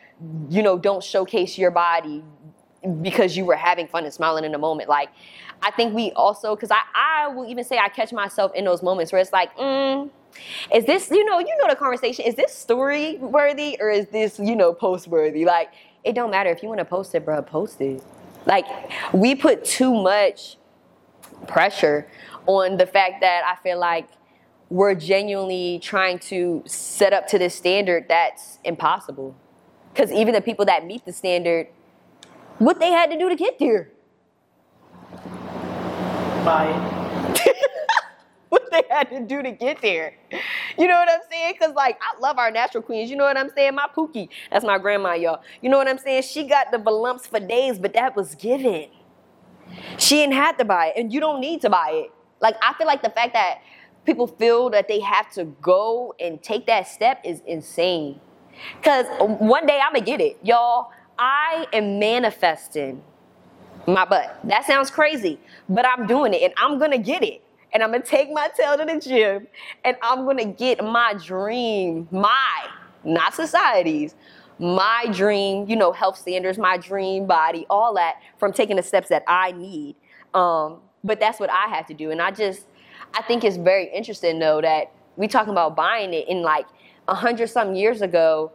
you 0.48 0.62
know, 0.62 0.78
don't 0.78 1.02
showcase 1.02 1.58
your 1.58 1.70
body 1.70 2.24
because 3.02 3.36
you 3.36 3.44
were 3.44 3.56
having 3.56 3.86
fun 3.86 4.04
and 4.04 4.14
smiling 4.14 4.44
in 4.44 4.52
the 4.52 4.58
moment. 4.58 4.88
Like, 4.88 5.10
I 5.62 5.70
think 5.70 5.94
we 5.94 6.12
also, 6.12 6.56
because 6.56 6.70
I, 6.70 6.80
I 6.94 7.28
will 7.28 7.46
even 7.46 7.64
say 7.64 7.78
I 7.78 7.88
catch 7.88 8.12
myself 8.12 8.52
in 8.54 8.64
those 8.64 8.82
moments 8.82 9.12
where 9.12 9.20
it's 9.20 9.32
like, 9.32 9.54
mm, 9.56 10.08
is 10.74 10.86
this, 10.86 11.10
you 11.10 11.24
know, 11.24 11.38
you 11.38 11.54
know 11.60 11.68
the 11.68 11.76
conversation, 11.76 12.24
is 12.24 12.34
this 12.34 12.54
story 12.54 13.16
worthy 13.16 13.76
or 13.78 13.90
is 13.90 14.06
this, 14.08 14.38
you 14.38 14.56
know, 14.56 14.72
post 14.72 15.08
worthy? 15.08 15.44
Like, 15.44 15.70
it 16.02 16.14
don't 16.14 16.30
matter. 16.30 16.50
If 16.50 16.62
you 16.62 16.68
want 16.68 16.78
to 16.78 16.86
post 16.86 17.14
it, 17.14 17.26
bro, 17.26 17.42
post 17.42 17.80
it. 17.80 18.02
Like, 18.46 18.64
we 19.12 19.34
put 19.34 19.66
too 19.66 19.92
much 19.92 20.56
pressure 21.46 22.06
on 22.46 22.76
the 22.76 22.86
fact 22.86 23.20
that 23.20 23.42
I 23.44 23.60
feel 23.62 23.78
like 23.78 24.08
we're 24.68 24.94
genuinely 24.94 25.80
trying 25.82 26.18
to 26.20 26.62
set 26.66 27.12
up 27.12 27.26
to 27.28 27.38
this 27.38 27.54
standard 27.54 28.06
that's 28.08 28.58
impossible. 28.64 29.34
Because 29.92 30.12
even 30.12 30.32
the 30.34 30.40
people 30.40 30.64
that 30.66 30.86
meet 30.86 31.04
the 31.04 31.12
standard 31.12 31.66
what 32.60 32.78
they 32.78 32.90
had 32.90 33.10
to 33.10 33.18
do 33.18 33.28
to 33.30 33.36
get 33.36 33.58
there. 33.58 33.88
Buy 36.44 36.70
what 38.50 38.70
they 38.70 38.82
had 38.90 39.08
to 39.08 39.20
do 39.20 39.42
to 39.42 39.50
get 39.50 39.80
there. 39.80 40.12
You 40.78 40.86
know 40.86 40.94
what 40.94 41.08
I'm 41.10 41.20
saying? 41.30 41.54
Cause 41.58 41.74
like 41.74 41.98
I 42.02 42.20
love 42.20 42.38
our 42.38 42.50
natural 42.50 42.82
queens. 42.82 43.10
You 43.10 43.16
know 43.16 43.24
what 43.24 43.38
I'm 43.38 43.50
saying? 43.54 43.74
My 43.74 43.86
Pookie, 43.96 44.28
that's 44.50 44.64
my 44.64 44.78
grandma, 44.78 45.14
y'all. 45.14 45.42
You 45.62 45.70
know 45.70 45.78
what 45.78 45.88
I'm 45.88 45.98
saying? 45.98 46.22
She 46.22 46.46
got 46.46 46.70
the 46.70 46.76
volumps 46.76 47.26
for 47.26 47.40
days, 47.40 47.78
but 47.78 47.94
that 47.94 48.14
was 48.14 48.34
given. 48.34 48.88
She 49.98 50.16
didn't 50.16 50.34
have 50.34 50.56
to 50.58 50.64
buy 50.64 50.88
it, 50.88 50.94
and 50.96 51.12
you 51.12 51.20
don't 51.20 51.40
need 51.40 51.60
to 51.62 51.70
buy 51.70 51.90
it. 51.92 52.12
Like 52.40 52.56
I 52.62 52.74
feel 52.74 52.86
like 52.86 53.02
the 53.02 53.10
fact 53.10 53.34
that 53.34 53.58
people 54.04 54.26
feel 54.26 54.70
that 54.70 54.88
they 54.88 55.00
have 55.00 55.30
to 55.32 55.44
go 55.44 56.14
and 56.18 56.42
take 56.42 56.66
that 56.66 56.88
step 56.88 57.20
is 57.24 57.42
insane. 57.46 58.20
Cause 58.82 59.06
one 59.18 59.66
day 59.66 59.80
I'm 59.80 59.92
gonna 59.92 60.04
get 60.04 60.20
it, 60.20 60.38
y'all. 60.42 60.90
I 61.18 61.66
am 61.72 61.98
manifesting 61.98 63.02
my 63.86 64.04
butt. 64.04 64.38
That 64.44 64.64
sounds 64.64 64.90
crazy, 64.90 65.38
but 65.68 65.86
I'm 65.86 66.06
doing 66.06 66.34
it, 66.34 66.42
and 66.42 66.52
I'm 66.56 66.78
gonna 66.78 66.98
get 66.98 67.22
it 67.22 67.42
and 67.72 67.82
I'm 67.82 67.92
gonna 67.92 68.04
take 68.04 68.32
my 68.32 68.48
tail 68.56 68.76
to 68.76 68.84
the 68.84 69.00
gym 69.00 69.46
and 69.84 69.96
I'm 70.02 70.24
gonna 70.24 70.46
get 70.46 70.84
my 70.84 71.14
dream, 71.14 72.08
my, 72.10 72.66
not 73.04 73.34
society's, 73.34 74.14
my 74.60 75.06
dream, 75.10 75.66
you 75.68 75.74
know, 75.74 75.90
health 75.90 76.18
standards, 76.18 76.58
my 76.58 76.76
dream 76.76 77.26
body, 77.26 77.66
all 77.70 77.94
that 77.94 78.16
from 78.38 78.52
taking 78.52 78.76
the 78.76 78.82
steps 78.82 79.08
that 79.08 79.24
I 79.26 79.52
need. 79.52 79.96
Um, 80.34 80.80
but 81.02 81.18
that's 81.18 81.40
what 81.40 81.50
I 81.50 81.66
have 81.68 81.86
to 81.86 81.94
do. 81.94 82.10
And 82.10 82.20
I 82.20 82.30
just, 82.30 82.66
I 83.14 83.22
think 83.22 83.42
it's 83.42 83.56
very 83.56 83.90
interesting 83.92 84.38
though 84.38 84.60
that 84.60 84.92
we 85.16 85.28
talking 85.28 85.52
about 85.52 85.74
buying 85.74 86.12
it 86.12 86.28
in 86.28 86.42
like 86.42 86.66
a 87.08 87.14
hundred 87.14 87.48
some 87.48 87.74
years 87.74 88.02
ago, 88.02 88.52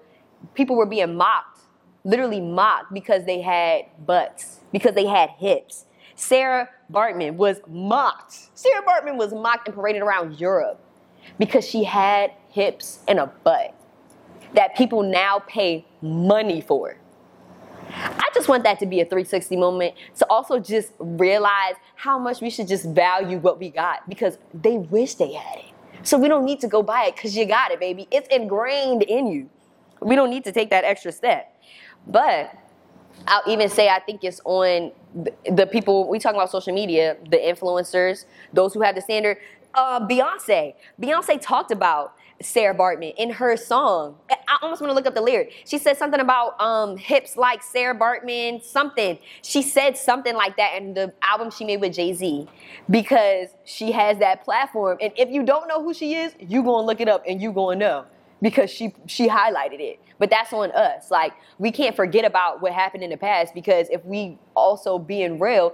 people 0.53 0.75
were 0.75 0.85
being 0.85 1.15
mocked, 1.15 1.61
literally 2.03 2.39
mocked 2.39 2.93
because 2.93 3.25
they 3.25 3.41
had 3.41 3.85
butts, 4.05 4.59
because 4.71 4.93
they 4.93 5.07
had 5.07 5.31
hips. 5.31 5.85
Sarah 6.15 6.69
Baartman 6.93 7.33
was 7.33 7.59
mocked. 7.67 8.49
Sarah 8.53 8.83
Baartman 8.83 9.17
was 9.17 9.33
mocked 9.33 9.67
and 9.67 9.75
paraded 9.75 10.03
around 10.03 10.39
Europe 10.39 10.79
because 11.39 11.67
she 11.67 11.83
had 11.83 12.31
hips 12.49 12.99
and 13.07 13.19
a 13.19 13.25
butt 13.43 13.73
that 14.53 14.75
people 14.75 15.03
now 15.03 15.39
pay 15.39 15.85
money 16.01 16.61
for. 16.61 16.97
I 17.89 18.29
just 18.33 18.49
want 18.49 18.63
that 18.63 18.79
to 18.79 18.85
be 18.85 18.99
a 18.99 19.05
360 19.05 19.55
moment 19.55 19.95
to 20.17 20.25
also 20.29 20.59
just 20.59 20.91
realize 20.99 21.75
how 21.95 22.19
much 22.19 22.41
we 22.41 22.49
should 22.49 22.67
just 22.67 22.85
value 22.85 23.37
what 23.37 23.59
we 23.59 23.69
got 23.69 24.07
because 24.09 24.37
they 24.53 24.77
wish 24.77 25.15
they 25.15 25.33
had 25.33 25.59
it. 25.59 25.65
So 26.03 26.17
we 26.17 26.27
don't 26.27 26.45
need 26.45 26.59
to 26.59 26.67
go 26.67 26.83
buy 26.83 27.05
it 27.05 27.15
because 27.15 27.35
you 27.35 27.45
got 27.45 27.71
it, 27.71 27.79
baby. 27.79 28.07
It's 28.11 28.27
ingrained 28.29 29.03
in 29.03 29.27
you. 29.27 29.49
We 30.01 30.15
don't 30.15 30.29
need 30.29 30.43
to 30.43 30.51
take 30.51 30.69
that 30.69 30.83
extra 30.83 31.11
step. 31.11 31.51
But 32.05 32.55
I'll 33.27 33.41
even 33.47 33.69
say 33.69 33.89
I 33.89 33.99
think 33.99 34.23
it's 34.23 34.41
on 34.45 34.91
the 35.49 35.65
people 35.65 36.07
we 36.07 36.19
talking 36.19 36.39
about 36.39 36.51
social 36.51 36.73
media, 36.73 37.17
the 37.29 37.37
influencers, 37.37 38.25
those 38.53 38.73
who 38.73 38.81
have 38.81 38.95
the 38.95 39.01
standard. 39.01 39.37
Uh, 39.73 40.05
Beyonce, 40.05 40.73
Beyonce 41.01 41.39
talked 41.41 41.71
about 41.71 42.13
Sarah 42.41 42.75
Baartman 42.75 43.13
in 43.17 43.31
her 43.31 43.57
song. 43.57 44.17
I 44.47 44.57
almost 44.61 44.81
want 44.81 44.91
to 44.91 44.95
look 44.95 45.05
up 45.05 45.15
the 45.15 45.21
lyric. 45.21 45.53
She 45.65 45.77
said 45.77 45.97
something 45.97 46.19
about 46.19 46.59
um, 46.61 46.97
hips 46.97 47.37
like 47.37 47.63
Sarah 47.63 47.97
Baartman, 47.97 48.63
something. 48.63 49.17
She 49.41 49.61
said 49.61 49.97
something 49.97 50.35
like 50.35 50.57
that 50.57 50.75
in 50.75 50.93
the 50.93 51.13
album 51.21 51.51
she 51.51 51.65
made 51.65 51.81
with 51.81 51.93
Jay 51.93 52.13
Z 52.13 52.47
because 52.89 53.49
she 53.65 53.91
has 53.91 54.19
that 54.19 54.43
platform. 54.43 54.97
And 55.01 55.11
if 55.15 55.29
you 55.29 55.43
don't 55.43 55.67
know 55.67 55.83
who 55.83 55.93
she 55.93 56.15
is, 56.15 56.33
you 56.39 56.63
gonna 56.63 56.85
look 56.85 57.01
it 57.01 57.07
up 57.09 57.23
and 57.27 57.41
you 57.41 57.51
gonna 57.51 57.77
know 57.77 58.05
because 58.41 58.69
she 58.69 58.93
she 59.07 59.27
highlighted 59.27 59.79
it. 59.79 59.99
But 60.17 60.29
that's 60.29 60.53
on 60.53 60.71
us. 60.71 61.11
Like 61.11 61.33
we 61.57 61.71
can't 61.71 61.95
forget 61.95 62.25
about 62.25 62.61
what 62.61 62.73
happened 62.73 63.03
in 63.03 63.09
the 63.09 63.17
past 63.17 63.53
because 63.53 63.89
if 63.89 64.03
we 64.05 64.37
also 64.55 64.97
being 64.99 65.39
real, 65.39 65.73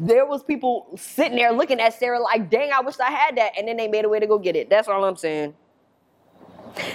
there 0.00 0.26
was 0.26 0.42
people 0.42 0.86
sitting 0.96 1.36
there 1.36 1.52
looking 1.52 1.80
at 1.80 1.94
Sarah 1.94 2.20
like, 2.20 2.50
"Dang, 2.50 2.70
I 2.72 2.80
wish 2.80 3.00
I 3.00 3.10
had 3.10 3.36
that," 3.36 3.52
and 3.58 3.66
then 3.66 3.76
they 3.76 3.88
made 3.88 4.04
a 4.04 4.08
way 4.08 4.20
to 4.20 4.26
go 4.26 4.38
get 4.38 4.56
it. 4.56 4.68
That's 4.70 4.88
all 4.88 5.04
I'm 5.04 5.16
saying. 5.16 5.54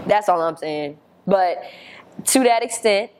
That's 0.05 0.29
all 0.29 0.41
I'm 0.41 0.57
saying. 0.57 0.97
But 1.25 1.63
to 2.25 2.43
that 2.43 2.63
extent, 2.63 3.11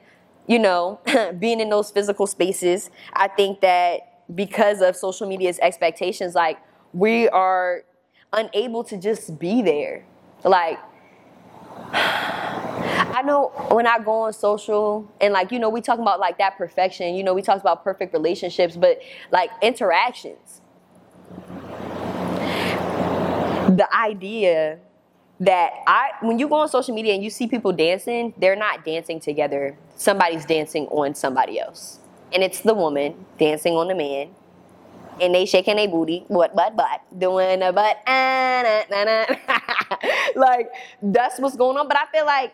you 0.47 0.59
know, 0.59 0.99
being 1.39 1.59
in 1.59 1.69
those 1.69 1.91
physical 1.91 2.27
spaces, 2.27 2.89
I 3.13 3.27
think 3.27 3.61
that 3.61 4.23
because 4.33 4.81
of 4.81 4.95
social 4.95 5.27
media's 5.27 5.59
expectations, 5.59 6.35
like 6.35 6.57
we 6.93 7.29
are 7.29 7.83
unable 8.33 8.83
to 8.85 8.97
just 8.97 9.39
be 9.39 9.61
there. 9.61 10.05
Like 10.43 10.79
I 11.93 13.21
know 13.25 13.49
when 13.69 13.87
I 13.87 13.99
go 13.99 14.11
on 14.23 14.33
social 14.33 15.11
and 15.19 15.33
like 15.33 15.51
you 15.51 15.59
know 15.59 15.69
we 15.69 15.81
talk 15.81 15.99
about 15.99 16.19
like 16.19 16.37
that 16.37 16.57
perfection, 16.57 17.15
you 17.15 17.23
know 17.23 17.33
we 17.33 17.41
talk 17.41 17.59
about 17.59 17.83
perfect 17.83 18.13
relationships, 18.13 18.75
but 18.75 19.01
like 19.31 19.49
interactions. 19.61 20.61
The 23.69 23.87
idea 23.93 24.79
that 25.41 25.73
I 25.87 26.11
when 26.21 26.37
you 26.37 26.47
go 26.47 26.55
on 26.55 26.69
social 26.69 26.93
media 26.93 27.15
and 27.15 27.23
you 27.23 27.29
see 27.29 27.47
people 27.47 27.73
dancing, 27.73 28.33
they're 28.37 28.55
not 28.55 28.85
dancing 28.85 29.19
together. 29.19 29.75
Somebody's 29.95 30.45
dancing 30.45 30.85
on 30.87 31.15
somebody 31.15 31.59
else. 31.59 31.99
And 32.31 32.43
it's 32.43 32.61
the 32.61 32.73
woman 32.73 33.25
dancing 33.39 33.73
on 33.73 33.87
the 33.87 33.95
man. 33.95 34.29
And 35.19 35.35
they 35.35 35.45
shaking 35.45 35.75
their 35.75 35.87
booty, 35.87 36.23
what 36.27 36.55
butt 36.55 36.75
butt, 36.75 37.01
doing 37.17 37.61
a 37.61 37.73
butt, 37.73 37.97
ah, 38.07 38.83
nah, 38.89 39.03
nah, 39.03 39.25
nah. 39.29 40.09
like 40.35 40.69
that's 41.01 41.39
what's 41.39 41.57
going 41.57 41.77
on. 41.77 41.87
But 41.87 41.97
I 41.97 42.05
feel 42.11 42.25
like 42.25 42.53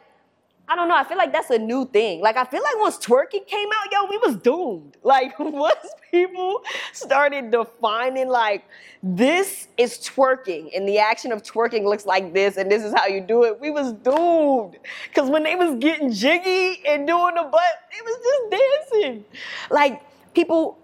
I 0.70 0.76
don't 0.76 0.90
know. 0.90 0.96
I 0.96 1.06
feel 1.06 1.18
like 1.18 1.32
that's 1.32 1.50
a 1.50 1.58
new 1.58 1.86
thing. 1.86 2.20
Like 2.20 2.36
I 2.36 2.44
feel 2.44 2.62
like 2.62 2.78
once 2.80 2.98
twerking 2.98 3.48
came 3.48 3.70
out, 3.70 3.92
yo, 3.92 4.06
we 4.10 4.18
was 4.18 4.36
doomed. 4.38 4.98
Like 5.08 5.40
once 5.40 5.88
people 6.12 6.62
started 6.92 7.50
defining 7.50 8.28
like 8.28 8.66
this 9.02 9.70
is 9.78 9.98
twerking 10.00 10.70
and 10.76 10.86
the 10.88 11.00
action 11.00 11.32
of 11.32 11.44
twerking 11.44 11.86
looks 11.86 12.06
like 12.06 12.34
this 12.34 12.58
and 12.58 12.70
this 12.70 12.84
is 12.84 12.94
how 12.94 13.06
you 13.06 13.22
do 13.22 13.46
it, 13.46 13.58
we 13.62 13.72
was 13.72 13.94
doomed. 13.94 14.78
Cause 15.16 15.30
when 15.30 15.44
they 15.44 15.56
was 15.56 15.76
getting 15.80 16.12
jiggy 16.12 16.86
and 16.86 17.08
doing 17.08 17.36
the 17.36 17.44
butt, 17.44 17.62
it 17.92 18.04
was 18.04 18.18
just 18.52 18.92
dancing. 18.92 19.26
Like 19.72 20.02
people 20.34 20.78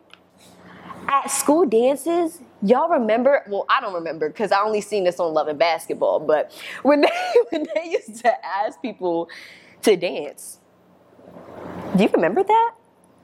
at 1.09 1.27
school 1.27 1.65
dances, 1.65 2.39
y'all 2.61 2.89
remember? 2.89 3.43
Well, 3.47 3.65
I 3.69 3.81
don't 3.81 3.93
remember 3.93 4.29
because 4.29 4.53
I 4.53 4.61
only 4.61 4.81
seen 4.81 5.03
this 5.03 5.19
on 5.19 5.33
Love 5.33 5.49
and 5.49 5.59
Basketball. 5.59 6.21
But 6.21 6.51
when 6.83 7.01
they 7.01 7.09
when 7.49 7.65
they 7.75 7.89
used 7.89 8.21
to 8.23 8.45
ask 8.45 8.81
people 8.81 9.29
to 9.83 9.95
dance. 9.95 10.59
Do 11.95 12.03
you 12.03 12.09
remember 12.09 12.43
that? 12.43 12.71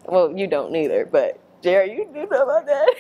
Well, 0.06 0.36
you 0.38 0.48
don't 0.48 0.72
neither, 0.72 1.06
but 1.06 1.40
Jerry, 1.62 1.92
you 1.92 2.10
do 2.14 2.28
know 2.28 2.44
about 2.44 2.66
that. 2.66 2.96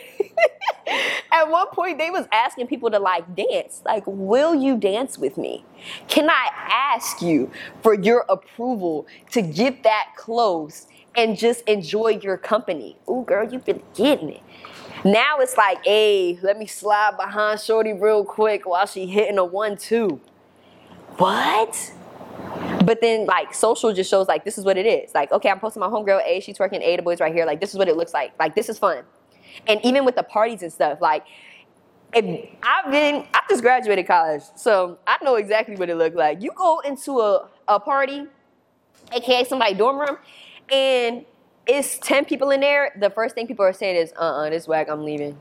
At 1.32 1.50
one 1.50 1.68
point, 1.68 1.98
they 1.98 2.10
was 2.10 2.26
asking 2.32 2.68
people 2.68 2.90
to 2.92 3.00
like 3.00 3.36
dance. 3.36 3.82
Like, 3.86 4.04
will 4.06 4.56
you 4.56 4.78
dance 4.78 5.18
with 5.18 5.38
me? 5.38 5.64
Can 6.08 6.30
I 6.30 6.50
ask 6.70 7.22
you 7.22 7.52
for 7.82 7.94
your 7.94 8.26
approval 8.28 9.08
to 9.32 9.42
get 9.42 9.84
that 9.84 10.08
close 10.18 10.88
and 11.16 11.38
just 11.38 11.62
enjoy 11.68 12.20
your 12.22 12.38
company? 12.38 12.98
Ooh, 13.10 13.24
girl, 13.26 13.48
you've 13.50 13.66
been 13.66 13.84
getting 13.96 14.30
it. 14.30 14.42
Now 15.06 15.38
it's 15.40 15.56
like, 15.56 15.86
hey, 15.86 16.38
let 16.42 16.58
me 16.58 16.66
slide 16.66 17.16
behind 17.16 17.62
Shorty 17.62 17.94
real 17.94 18.26
quick 18.26 18.66
while 18.66 18.86
she 18.86 19.06
hitting 19.06 19.38
a 19.38 19.46
one-two. 19.46 20.20
What? 21.18 21.94
But 22.90 23.02
then 23.02 23.28
like 23.28 23.54
social 23.54 23.94
just 23.94 24.10
shows 24.10 24.28
like 24.28 24.44
this 24.44 24.58
is 24.58 24.66
what 24.66 24.76
it 24.76 24.88
is. 24.88 25.14
Like, 25.14 25.32
okay, 25.32 25.52
I'm 25.52 25.60
posting 25.60 25.80
my 25.80 25.86
homegirl 25.86 26.26
A, 26.26 26.40
she's 26.40 26.58
working 26.58 26.82
A, 26.82 26.96
the 26.96 27.04
boys 27.04 27.20
right 27.20 27.32
here. 27.32 27.46
Like 27.46 27.62
this 27.62 27.70
is 27.70 27.78
what 27.78 27.88
it 27.88 27.96
looks 27.96 28.16
like. 28.16 28.34
Like 28.40 28.56
this 28.56 28.68
is 28.68 28.80
fun. 28.80 29.04
And 29.68 29.80
even 29.84 30.06
with 30.06 30.16
the 30.16 30.24
parties 30.24 30.64
and 30.64 30.74
stuff, 30.74 31.00
like 31.00 31.24
if 32.16 32.50
I've 32.64 32.92
been 32.92 33.28
I 33.32 33.42
just 33.48 33.62
graduated 33.62 34.08
college, 34.08 34.42
so 34.56 34.98
I 35.06 35.18
know 35.24 35.36
exactly 35.36 35.76
what 35.76 35.92
it 35.92 35.98
looked 35.98 36.16
like. 36.16 36.42
You 36.42 36.50
go 36.56 36.80
into 36.80 37.20
a, 37.20 37.48
a 37.68 37.80
party, 37.80 38.26
aka 39.14 39.44
somebody 39.44 39.76
dorm 39.76 40.00
room, 40.00 40.18
and 40.72 41.26
it's 41.68 42.00
10 42.00 42.26
people 42.26 42.50
in 42.50 42.60
there, 42.60 42.92
the 43.00 43.12
first 43.12 43.36
thing 43.36 43.46
people 43.46 43.66
are 43.66 43.72
saying 43.72 43.98
is, 43.98 44.14
uh-uh, 44.18 44.50
this 44.50 44.68
whack, 44.68 44.88
I'm 44.90 45.06
leaving. 45.06 45.38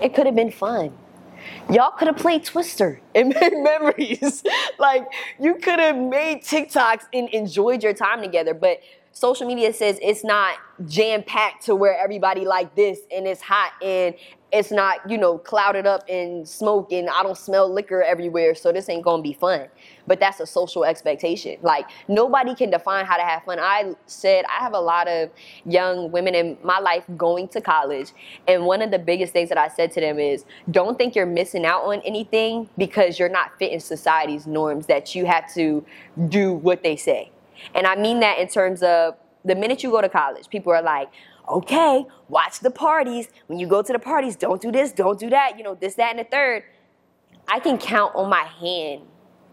It 0.00 0.14
could 0.14 0.24
have 0.24 0.34
been 0.34 0.50
fun. 0.50 0.94
Y'all 1.70 1.90
could 1.90 2.08
have 2.08 2.16
played 2.16 2.44
Twister 2.44 3.01
and 3.14 3.28
made 3.40 3.52
memories. 3.56 4.42
like 4.78 5.06
you 5.40 5.56
could 5.56 5.78
have 5.78 5.96
made 5.96 6.42
TikToks 6.42 7.04
and 7.12 7.28
enjoyed 7.30 7.82
your 7.82 7.94
time 7.94 8.22
together. 8.22 8.54
But 8.54 8.80
social 9.12 9.46
media 9.46 9.72
says 9.72 9.98
it's 10.02 10.24
not 10.24 10.56
jam 10.86 11.22
packed 11.22 11.66
to 11.66 11.74
where 11.74 11.96
everybody 11.96 12.44
like 12.44 12.74
this 12.74 13.00
and 13.14 13.26
it's 13.26 13.42
hot 13.42 13.72
and 13.82 14.14
it's 14.52 14.70
not, 14.70 15.10
you 15.10 15.16
know, 15.16 15.38
clouded 15.38 15.86
up 15.86 16.04
in 16.08 16.44
smoke 16.44 16.92
and 16.92 17.08
I 17.08 17.22
don't 17.22 17.38
smell 17.38 17.72
liquor 17.72 18.02
everywhere, 18.02 18.54
so 18.54 18.70
this 18.70 18.86
ain't 18.90 19.02
gonna 19.02 19.22
be 19.22 19.32
fun. 19.32 19.68
But 20.06 20.20
that's 20.20 20.40
a 20.40 20.46
social 20.46 20.84
expectation. 20.84 21.56
Like 21.62 21.88
nobody 22.06 22.54
can 22.54 22.68
define 22.68 23.06
how 23.06 23.16
to 23.16 23.22
have 23.22 23.44
fun. 23.44 23.58
I 23.58 23.94
said 24.04 24.44
I 24.44 24.62
have 24.62 24.74
a 24.74 24.80
lot 24.80 25.08
of 25.08 25.30
young 25.64 26.12
women 26.12 26.34
in 26.34 26.58
my 26.62 26.80
life 26.80 27.04
going 27.16 27.48
to 27.48 27.62
college, 27.62 28.12
and 28.46 28.66
one 28.66 28.82
of 28.82 28.90
the 28.90 28.98
biggest 28.98 29.32
things 29.32 29.48
that 29.48 29.58
I 29.58 29.68
said 29.68 29.90
to 29.92 30.00
them 30.00 30.18
is 30.18 30.44
don't 30.70 30.98
think 30.98 31.14
you're 31.14 31.24
missing 31.24 31.64
out 31.64 31.84
on 31.84 32.02
anything 32.02 32.68
because 32.76 33.01
you're 33.18 33.28
not 33.28 33.58
fitting 33.58 33.80
society's 33.80 34.46
norms 34.46 34.86
that 34.86 35.14
you 35.14 35.26
have 35.26 35.52
to 35.54 35.84
do 36.28 36.52
what 36.52 36.82
they 36.82 36.96
say. 36.96 37.30
And 37.74 37.86
I 37.86 37.96
mean 37.96 38.20
that 38.20 38.38
in 38.38 38.48
terms 38.48 38.82
of 38.82 39.14
the 39.44 39.54
minute 39.54 39.82
you 39.82 39.90
go 39.90 40.00
to 40.00 40.08
college, 40.08 40.48
people 40.48 40.72
are 40.72 40.82
like, 40.82 41.08
okay, 41.48 42.04
watch 42.28 42.60
the 42.60 42.70
parties. 42.70 43.28
When 43.46 43.58
you 43.58 43.66
go 43.66 43.82
to 43.82 43.92
the 43.92 43.98
parties, 43.98 44.36
don't 44.36 44.60
do 44.60 44.70
this, 44.70 44.92
don't 44.92 45.18
do 45.18 45.30
that, 45.30 45.58
you 45.58 45.64
know, 45.64 45.74
this, 45.74 45.94
that, 45.94 46.10
and 46.10 46.18
the 46.18 46.24
third. 46.24 46.64
I 47.48 47.60
can 47.60 47.78
count 47.78 48.14
on 48.14 48.30
my 48.30 48.44
hand 48.44 49.02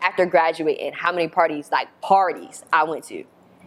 after 0.02 0.26
graduating 0.26 0.94
how 0.94 1.12
many 1.12 1.28
parties, 1.28 1.70
like 1.72 1.88
parties, 2.02 2.64
I 2.72 2.84
went 2.84 3.04
to. 3.06 3.24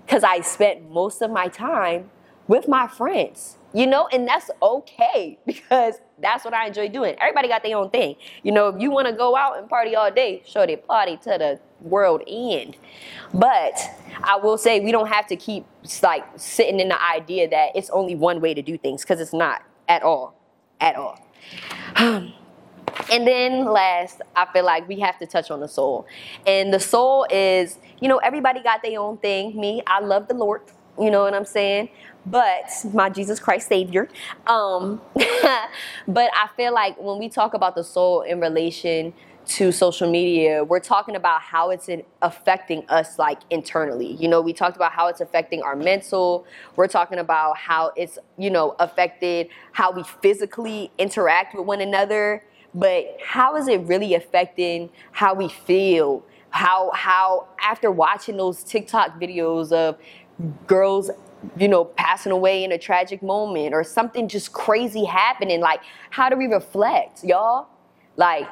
Because 0.07 0.25
I 0.25 0.41
spent 0.41 0.91
most 0.91 1.23
of 1.23 1.31
my 1.31 1.49
time 1.49 2.11
with 2.49 2.69
my 2.69 2.87
friends, 2.87 3.59
you 3.73 3.87
know, 3.87 4.09
and 4.09 4.27
that's 4.27 4.51
okay 4.63 5.39
because 5.47 5.95
that's 6.21 6.45
what 6.45 6.55
I 6.55 6.67
enjoy 6.67 6.89
doing. 6.89 7.17
Everybody 7.21 7.49
got 7.49 7.63
their 7.63 7.77
own 7.77 7.91
thing. 7.91 8.17
You 8.43 8.53
know, 8.53 8.69
if 8.69 8.81
you 8.81 8.91
want 8.91 9.09
to 9.09 9.13
go 9.13 9.37
out 9.37 9.59
and 9.59 9.69
party 9.69 9.95
all 9.97 10.11
day, 10.11 10.43
sure, 10.47 10.67
they 10.67 10.77
party 10.77 11.17
to 11.19 11.31
the 11.39 11.61
world 11.81 12.23
end. 12.27 12.77
But 13.35 13.79
I 14.23 14.37
will 14.37 14.59
say 14.59 14.81
we 14.81 14.93
don't 14.93 15.09
have 15.09 15.27
to 15.29 15.37
keep 15.37 15.65
like 16.03 16.25
sitting 16.37 16.81
in 16.81 16.89
the 16.89 17.03
idea 17.03 17.49
that 17.51 17.71
it's 17.75 17.91
only 17.91 18.15
one 18.15 18.41
way 18.41 18.55
to 18.55 18.63
do 18.63 18.79
things 18.79 19.03
because 19.03 19.21
it's 19.21 19.33
not 19.33 19.63
at 19.89 20.03
all, 20.03 20.35
at 20.81 20.97
all. 20.97 21.19
Um, 21.97 22.33
and 23.11 23.27
then 23.27 23.65
last, 23.65 24.21
I 24.37 24.47
feel 24.53 24.65
like 24.65 24.87
we 24.89 25.01
have 25.01 25.19
to 25.19 25.27
touch 25.27 25.51
on 25.51 25.61
the 25.61 25.69
soul. 25.69 26.07
And 26.47 26.73
the 26.73 26.81
soul 26.81 27.27
is, 27.31 27.79
you 28.01 28.09
know, 28.09 28.19
everybody 28.19 28.63
got 28.63 28.83
their 28.83 29.01
own 29.01 29.19
thing. 29.19 29.59
Me, 29.59 29.83
I 29.87 30.01
love 30.01 30.29
the 30.29 30.35
Lord. 30.35 30.63
You 30.99 31.11
know 31.11 31.23
what 31.23 31.35
I'm 31.35 31.45
saying? 31.45 31.89
But 32.25 32.71
my 32.93 33.09
Jesus 33.09 33.41
Christ 33.41 33.69
Savior. 33.69 34.09
Um, 34.47 35.01
but 36.07 36.31
I 36.35 36.49
feel 36.57 36.73
like 36.73 36.97
when 37.01 37.19
we 37.19 37.29
talk 37.29 37.55
about 37.55 37.75
the 37.75 37.83
soul 37.83 38.23
in 38.23 38.41
relation 38.41 39.13
to 39.45 39.73
social 39.73 40.11
media, 40.11 40.63
we're 40.63 40.81
talking 40.81 41.17
about 41.17 41.41
how 41.41 41.71
it's 41.71 41.89
affecting 42.21 42.85
us 42.89 43.19
like 43.19 43.41
internally. 43.51 44.13
You 44.15 44.29
know, 44.29 44.41
we 44.41 44.53
talked 44.53 44.77
about 44.77 44.93
how 44.93 45.09
it's 45.09 45.21
affecting 45.21 45.63
our 45.63 45.75
mental. 45.75 46.47
We're 46.77 46.87
talking 46.87 47.19
about 47.19 47.57
how 47.57 47.93
it's, 47.97 48.19
you 48.39 48.51
know, 48.51 48.77
affected 48.79 49.49
how 49.73 49.91
we 49.91 50.05
physically 50.23 50.93
interact 50.99 51.57
with 51.57 51.67
one 51.67 51.81
another. 51.81 52.45
But 52.75 53.19
how 53.25 53.57
is 53.57 53.69
it 53.69 53.81
really 53.83 54.15
affecting 54.15 54.91
how 55.11 55.35
we 55.35 55.49
feel? 55.49 56.25
How 56.51 56.91
how 56.93 57.49
after 57.61 57.91
watching 57.91 58.37
those 58.37 58.63
TikTok 58.63 59.19
videos 59.21 59.73
of 59.73 59.97
girls 60.67 61.11
you 61.57 61.69
know, 61.69 61.85
passing 61.85 62.33
away 62.33 62.65
in 62.65 62.73
a 62.73 62.79
tragic 62.79 63.23
moment 63.23 63.75
or 63.75 63.83
something 63.83 64.29
just 64.29 64.53
crazy 64.53 65.05
happening. 65.05 65.61
Like, 65.61 65.81
how 66.11 66.29
do 66.29 66.37
we 66.37 66.47
reflect, 66.47 67.25
y'all? 67.25 67.67
Like, 68.17 68.49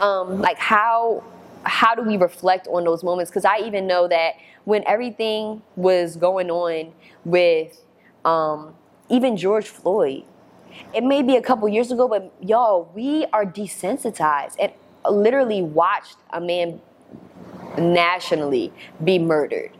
um, 0.00 0.40
like 0.40 0.58
how 0.58 1.22
how 1.64 1.94
do 1.94 2.02
we 2.02 2.16
reflect 2.16 2.66
on 2.68 2.84
those 2.84 3.04
moments? 3.04 3.30
Because 3.30 3.44
I 3.44 3.58
even 3.58 3.86
know 3.86 4.08
that 4.08 4.34
when 4.64 4.82
everything 4.86 5.62
was 5.76 6.16
going 6.16 6.50
on 6.50 6.92
with 7.24 7.84
um, 8.24 8.74
even 9.08 9.36
George 9.36 9.68
Floyd, 9.68 10.24
it 10.94 11.04
may 11.04 11.22
be 11.22 11.36
a 11.36 11.42
couple 11.42 11.68
years 11.68 11.92
ago, 11.92 12.08
but 12.08 12.32
y'all, 12.40 12.90
we 12.94 13.26
are 13.32 13.44
desensitized 13.44 14.56
and 14.58 14.72
literally 15.08 15.62
watched 15.62 16.16
a 16.32 16.40
man 16.40 16.80
nationally 17.78 18.72
be 19.02 19.18
murdered. 19.18 19.70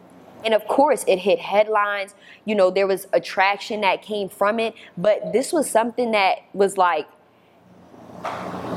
And 0.45 0.55
of 0.55 0.67
course, 0.67 1.05
it 1.07 1.21
hit 1.21 1.39
headlines. 1.39 2.15
You 2.45 2.55
know, 2.55 2.71
there 2.71 2.87
was 2.87 3.07
attraction 3.13 3.83
that 3.83 4.03
came 4.03 4.29
from 4.29 4.59
it, 4.59 4.75
but 4.97 5.33
this 5.33 5.53
was 5.53 5.71
something 5.71 6.11
that 6.13 6.39
was 6.53 6.77
like 6.77 7.07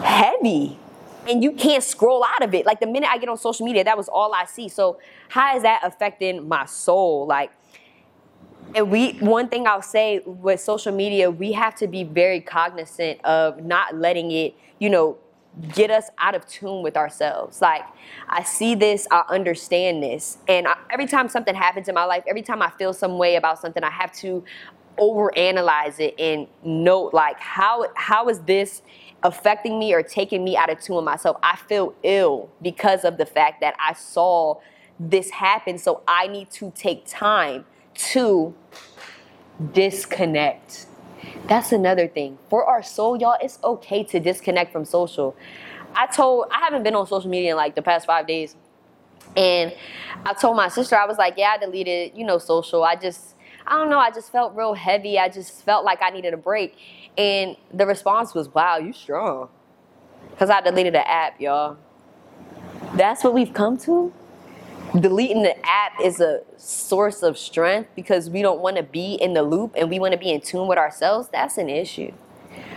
heavy 0.03 0.77
and 1.27 1.43
you 1.43 1.51
can't 1.51 1.83
scroll 1.83 2.23
out 2.23 2.43
of 2.43 2.53
it. 2.53 2.65
Like 2.65 2.79
the 2.79 2.87
minute 2.87 3.09
I 3.11 3.17
get 3.17 3.29
on 3.29 3.37
social 3.37 3.65
media, 3.65 3.83
that 3.83 3.97
was 3.97 4.07
all 4.07 4.33
I 4.33 4.45
see. 4.45 4.69
So 4.69 4.99
how 5.29 5.55
is 5.55 5.63
that 5.63 5.81
affecting 5.83 6.47
my 6.47 6.65
soul? 6.65 7.25
Like, 7.25 7.51
and 8.73 8.91
we 8.91 9.13
one 9.13 9.47
thing 9.47 9.67
I'll 9.67 9.81
say 9.81 10.19
with 10.25 10.59
social 10.59 10.93
media, 10.93 11.31
we 11.31 11.53
have 11.53 11.75
to 11.75 11.87
be 11.87 12.03
very 12.03 12.41
cognizant 12.41 13.23
of 13.23 13.63
not 13.63 13.95
letting 13.95 14.31
it, 14.31 14.55
you 14.79 14.89
know, 14.89 15.17
get 15.73 15.89
us 15.89 16.09
out 16.17 16.35
of 16.35 16.45
tune 16.47 16.83
with 16.83 16.97
ourselves. 16.97 17.61
Like 17.61 17.83
I 18.29 18.43
see 18.43 18.75
this, 18.75 19.07
I 19.11 19.23
understand 19.29 20.03
this, 20.03 20.37
and 20.47 20.67
I, 20.67 20.75
every 20.89 21.07
time 21.07 21.29
something 21.29 21.55
happens 21.55 21.87
in 21.87 21.95
my 21.95 22.05
life, 22.05 22.23
every 22.27 22.41
time 22.41 22.61
I 22.61 22.69
feel 22.71 22.93
some 22.93 23.17
way 23.17 23.35
about 23.35 23.59
something, 23.59 23.83
I 23.83 23.91
have 23.91 24.11
to 24.13 24.43
overanalyze 24.97 25.99
it 25.99 26.17
and 26.17 26.47
note 26.63 27.13
like 27.13 27.37
how 27.37 27.85
how 27.95 28.29
is 28.29 28.39
this 28.41 28.81
affecting 29.23 29.79
me 29.79 29.93
or 29.93 30.03
taking 30.03 30.43
me 30.43 30.55
out 30.55 30.69
of 30.69 30.79
tune 30.79 30.95
with 30.97 31.05
myself. 31.05 31.37
I 31.41 31.55
feel 31.55 31.93
ill 32.03 32.49
because 32.61 33.03
of 33.03 33.17
the 33.17 33.25
fact 33.25 33.59
that 33.61 33.75
I 33.79 33.93
saw 33.93 34.59
this 34.99 35.31
happen. 35.31 35.77
So 35.77 36.03
I 36.07 36.27
need 36.27 36.51
to 36.51 36.71
take 36.75 37.05
time 37.05 37.65
to 37.95 38.53
disconnect. 39.73 40.85
That's 41.47 41.71
another 41.71 42.07
thing. 42.07 42.37
For 42.49 42.65
our 42.65 42.83
soul, 42.83 43.17
y'all, 43.17 43.37
it's 43.41 43.59
okay 43.63 44.03
to 44.05 44.19
disconnect 44.19 44.71
from 44.71 44.85
social. 44.85 45.35
I 45.95 46.07
told, 46.07 46.47
I 46.51 46.59
haven't 46.59 46.83
been 46.83 46.95
on 46.95 47.07
social 47.07 47.29
media 47.29 47.51
in 47.51 47.57
like 47.57 47.75
the 47.75 47.81
past 47.81 48.05
five 48.05 48.27
days. 48.27 48.55
And 49.35 49.73
I 50.25 50.33
told 50.33 50.57
my 50.57 50.67
sister, 50.67 50.95
I 50.95 51.05
was 51.05 51.17
like, 51.17 51.35
yeah, 51.37 51.55
I 51.55 51.57
deleted, 51.57 52.13
you 52.15 52.25
know, 52.25 52.37
social. 52.37 52.83
I 52.83 52.95
just, 52.95 53.35
I 53.67 53.77
don't 53.77 53.89
know, 53.89 53.99
I 53.99 54.11
just 54.11 54.31
felt 54.31 54.55
real 54.55 54.73
heavy. 54.73 55.17
I 55.19 55.29
just 55.29 55.63
felt 55.63 55.85
like 55.85 56.01
I 56.01 56.09
needed 56.09 56.33
a 56.33 56.37
break. 56.37 56.75
And 57.17 57.55
the 57.73 57.85
response 57.85 58.33
was, 58.33 58.49
wow, 58.49 58.77
you 58.77 58.93
strong. 58.93 59.49
Because 60.31 60.49
I 60.49 60.61
deleted 60.61 60.93
the 60.93 61.09
app, 61.09 61.39
y'all. 61.39 61.77
That's 62.95 63.23
what 63.23 63.33
we've 63.33 63.53
come 63.53 63.77
to? 63.79 64.13
Deleting 65.01 65.43
the 65.43 65.57
app 65.65 65.99
is 66.01 66.21
a 66.21 66.41
source 66.55 67.21
of 67.21 67.37
strength 67.37 67.89
because 67.97 68.29
we 68.29 68.41
don't 68.41 68.61
want 68.61 68.77
to 68.77 68.83
be 68.83 69.15
in 69.15 69.33
the 69.33 69.43
loop 69.43 69.73
and 69.75 69.89
we 69.89 69.99
want 69.99 70.13
to 70.13 70.17
be 70.17 70.31
in 70.31 70.39
tune 70.39 70.67
with 70.69 70.77
ourselves. 70.77 71.27
That's 71.33 71.57
an 71.57 71.67
issue. 71.67 72.13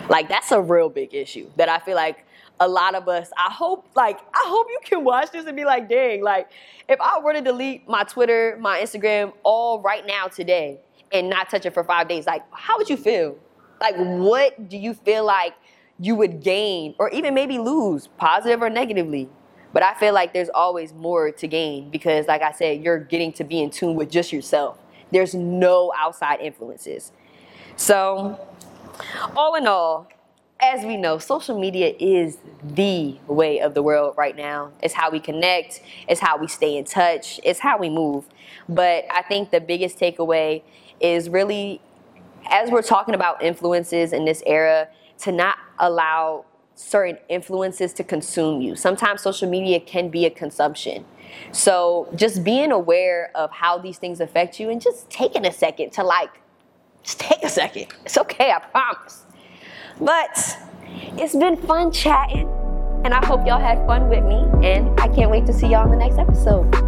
Like, 0.09 0.28
that's 0.28 0.50
a 0.50 0.61
real 0.61 0.88
big 0.88 1.14
issue 1.14 1.48
that 1.57 1.68
I 1.68 1.78
feel 1.78 1.94
like 1.94 2.24
a 2.59 2.66
lot 2.66 2.96
of 2.96 3.07
us, 3.07 3.31
I 3.37 3.52
hope, 3.52 3.87
like, 3.94 4.18
I 4.35 4.44
hope 4.46 4.66
you 4.68 4.81
can 4.83 5.04
watch 5.04 5.31
this 5.31 5.46
and 5.46 5.57
be 5.57 5.64
like, 5.64 5.88
dang, 5.88 6.24
like, 6.24 6.50
if 6.88 7.00
I 7.00 7.20
were 7.20 7.35
to 7.35 7.40
delete 7.40 7.88
my 7.88 8.02
Twitter, 8.02 8.57
my 8.59 8.81
Instagram, 8.81 9.33
all 9.44 9.81
right 9.81 10.04
now 10.04 10.26
today 10.26 10.81
and 11.12 11.31
not 11.31 11.50
touch 11.50 11.66
it 11.66 11.74
for 11.74 11.85
five 11.85 12.09
days, 12.09 12.26
like, 12.26 12.42
how 12.50 12.78
would 12.78 12.90
you 12.90 12.96
feel? 12.96 13.37
Like, 13.81 13.94
what 13.96 14.68
do 14.68 14.76
you 14.76 14.92
feel 14.92 15.24
like 15.24 15.54
you 16.00 16.16
would 16.16 16.42
gain 16.42 16.96
or 16.98 17.11
even 17.11 17.33
maybe 17.33 17.59
lose, 17.59 18.09
positive 18.16 18.61
or 18.61 18.70
negatively? 18.70 19.28
But 19.72 19.83
I 19.83 19.94
feel 19.94 20.14
like 20.14 20.33
there's 20.33 20.48
always 20.48 20.92
more 20.92 21.31
to 21.31 21.46
gain 21.46 21.90
because, 21.90 22.26
like 22.26 22.42
I 22.42 22.52
said, 22.52 22.83
you're 22.83 22.98
getting 22.98 23.33
to 23.35 23.44
be 23.44 23.61
in 23.61 23.70
tune 23.70 23.96
with 23.96 24.11
just 24.11 24.33
yourself. 24.33 24.78
There's 25.11 25.35
no 25.35 25.92
outside 25.96 26.40
influences. 26.40 27.12
So, 27.76 28.40
all 29.37 29.54
in 29.54 29.66
all, 29.66 30.09
as 30.61 30.85
we 30.85 30.96
know, 30.96 31.18
social 31.18 31.59
media 31.59 31.94
is 32.00 32.38
the 32.62 33.16
way 33.26 33.61
of 33.61 33.74
the 33.74 33.83
world 33.83 34.14
right 34.16 34.37
now. 34.37 34.72
It's 34.83 34.94
how 34.94 35.11
we 35.11 35.20
connect, 35.20 35.83
it's 36.09 36.20
how 36.20 36.38
we 36.38 36.48
stay 36.48 36.76
in 36.76 36.85
touch, 36.85 37.38
it's 37.44 37.61
how 37.61 37.78
we 37.78 37.88
move. 37.88 38.24
But 38.68 39.04
I 39.11 39.22
think 39.22 39.50
the 39.50 39.61
biggest 39.61 39.98
takeaway 39.98 40.62
is 41.00 41.28
really 41.28 41.81
as 42.50 42.70
we're 42.70 42.83
talking 42.83 43.14
about 43.14 43.42
influences 43.42 44.12
in 44.12 44.24
this 44.24 44.42
era, 44.46 44.88
to 45.18 45.33
not 45.33 45.59
allow 45.78 46.44
certain 46.78 47.18
influences 47.28 47.92
to 47.92 48.04
consume 48.04 48.60
you. 48.60 48.76
Sometimes 48.76 49.20
social 49.20 49.50
media 49.50 49.80
can 49.80 50.08
be 50.08 50.24
a 50.26 50.30
consumption. 50.30 51.04
So 51.50 52.08
just 52.14 52.44
being 52.44 52.70
aware 52.70 53.32
of 53.34 53.50
how 53.50 53.78
these 53.78 53.98
things 53.98 54.20
affect 54.20 54.60
you 54.60 54.70
and 54.70 54.80
just 54.80 55.10
taking 55.10 55.44
a 55.44 55.52
second 55.52 55.90
to 55.94 56.04
like, 56.04 56.30
just 57.02 57.18
take 57.18 57.42
a 57.42 57.48
second. 57.48 57.86
It's 58.04 58.16
okay, 58.16 58.52
I 58.52 58.60
promise. 58.60 59.24
But 60.00 60.56
it's 61.18 61.34
been 61.34 61.56
fun 61.56 61.90
chatting, 61.90 62.48
and 63.04 63.12
I 63.12 63.26
hope 63.26 63.44
y'all 63.44 63.60
had 63.60 63.84
fun 63.86 64.08
with 64.08 64.24
me, 64.24 64.46
and 64.66 64.98
I 65.00 65.08
can't 65.08 65.30
wait 65.30 65.46
to 65.46 65.52
see 65.52 65.66
y'all 65.66 65.84
in 65.84 65.90
the 65.90 65.96
next 65.96 66.18
episode. 66.18 66.88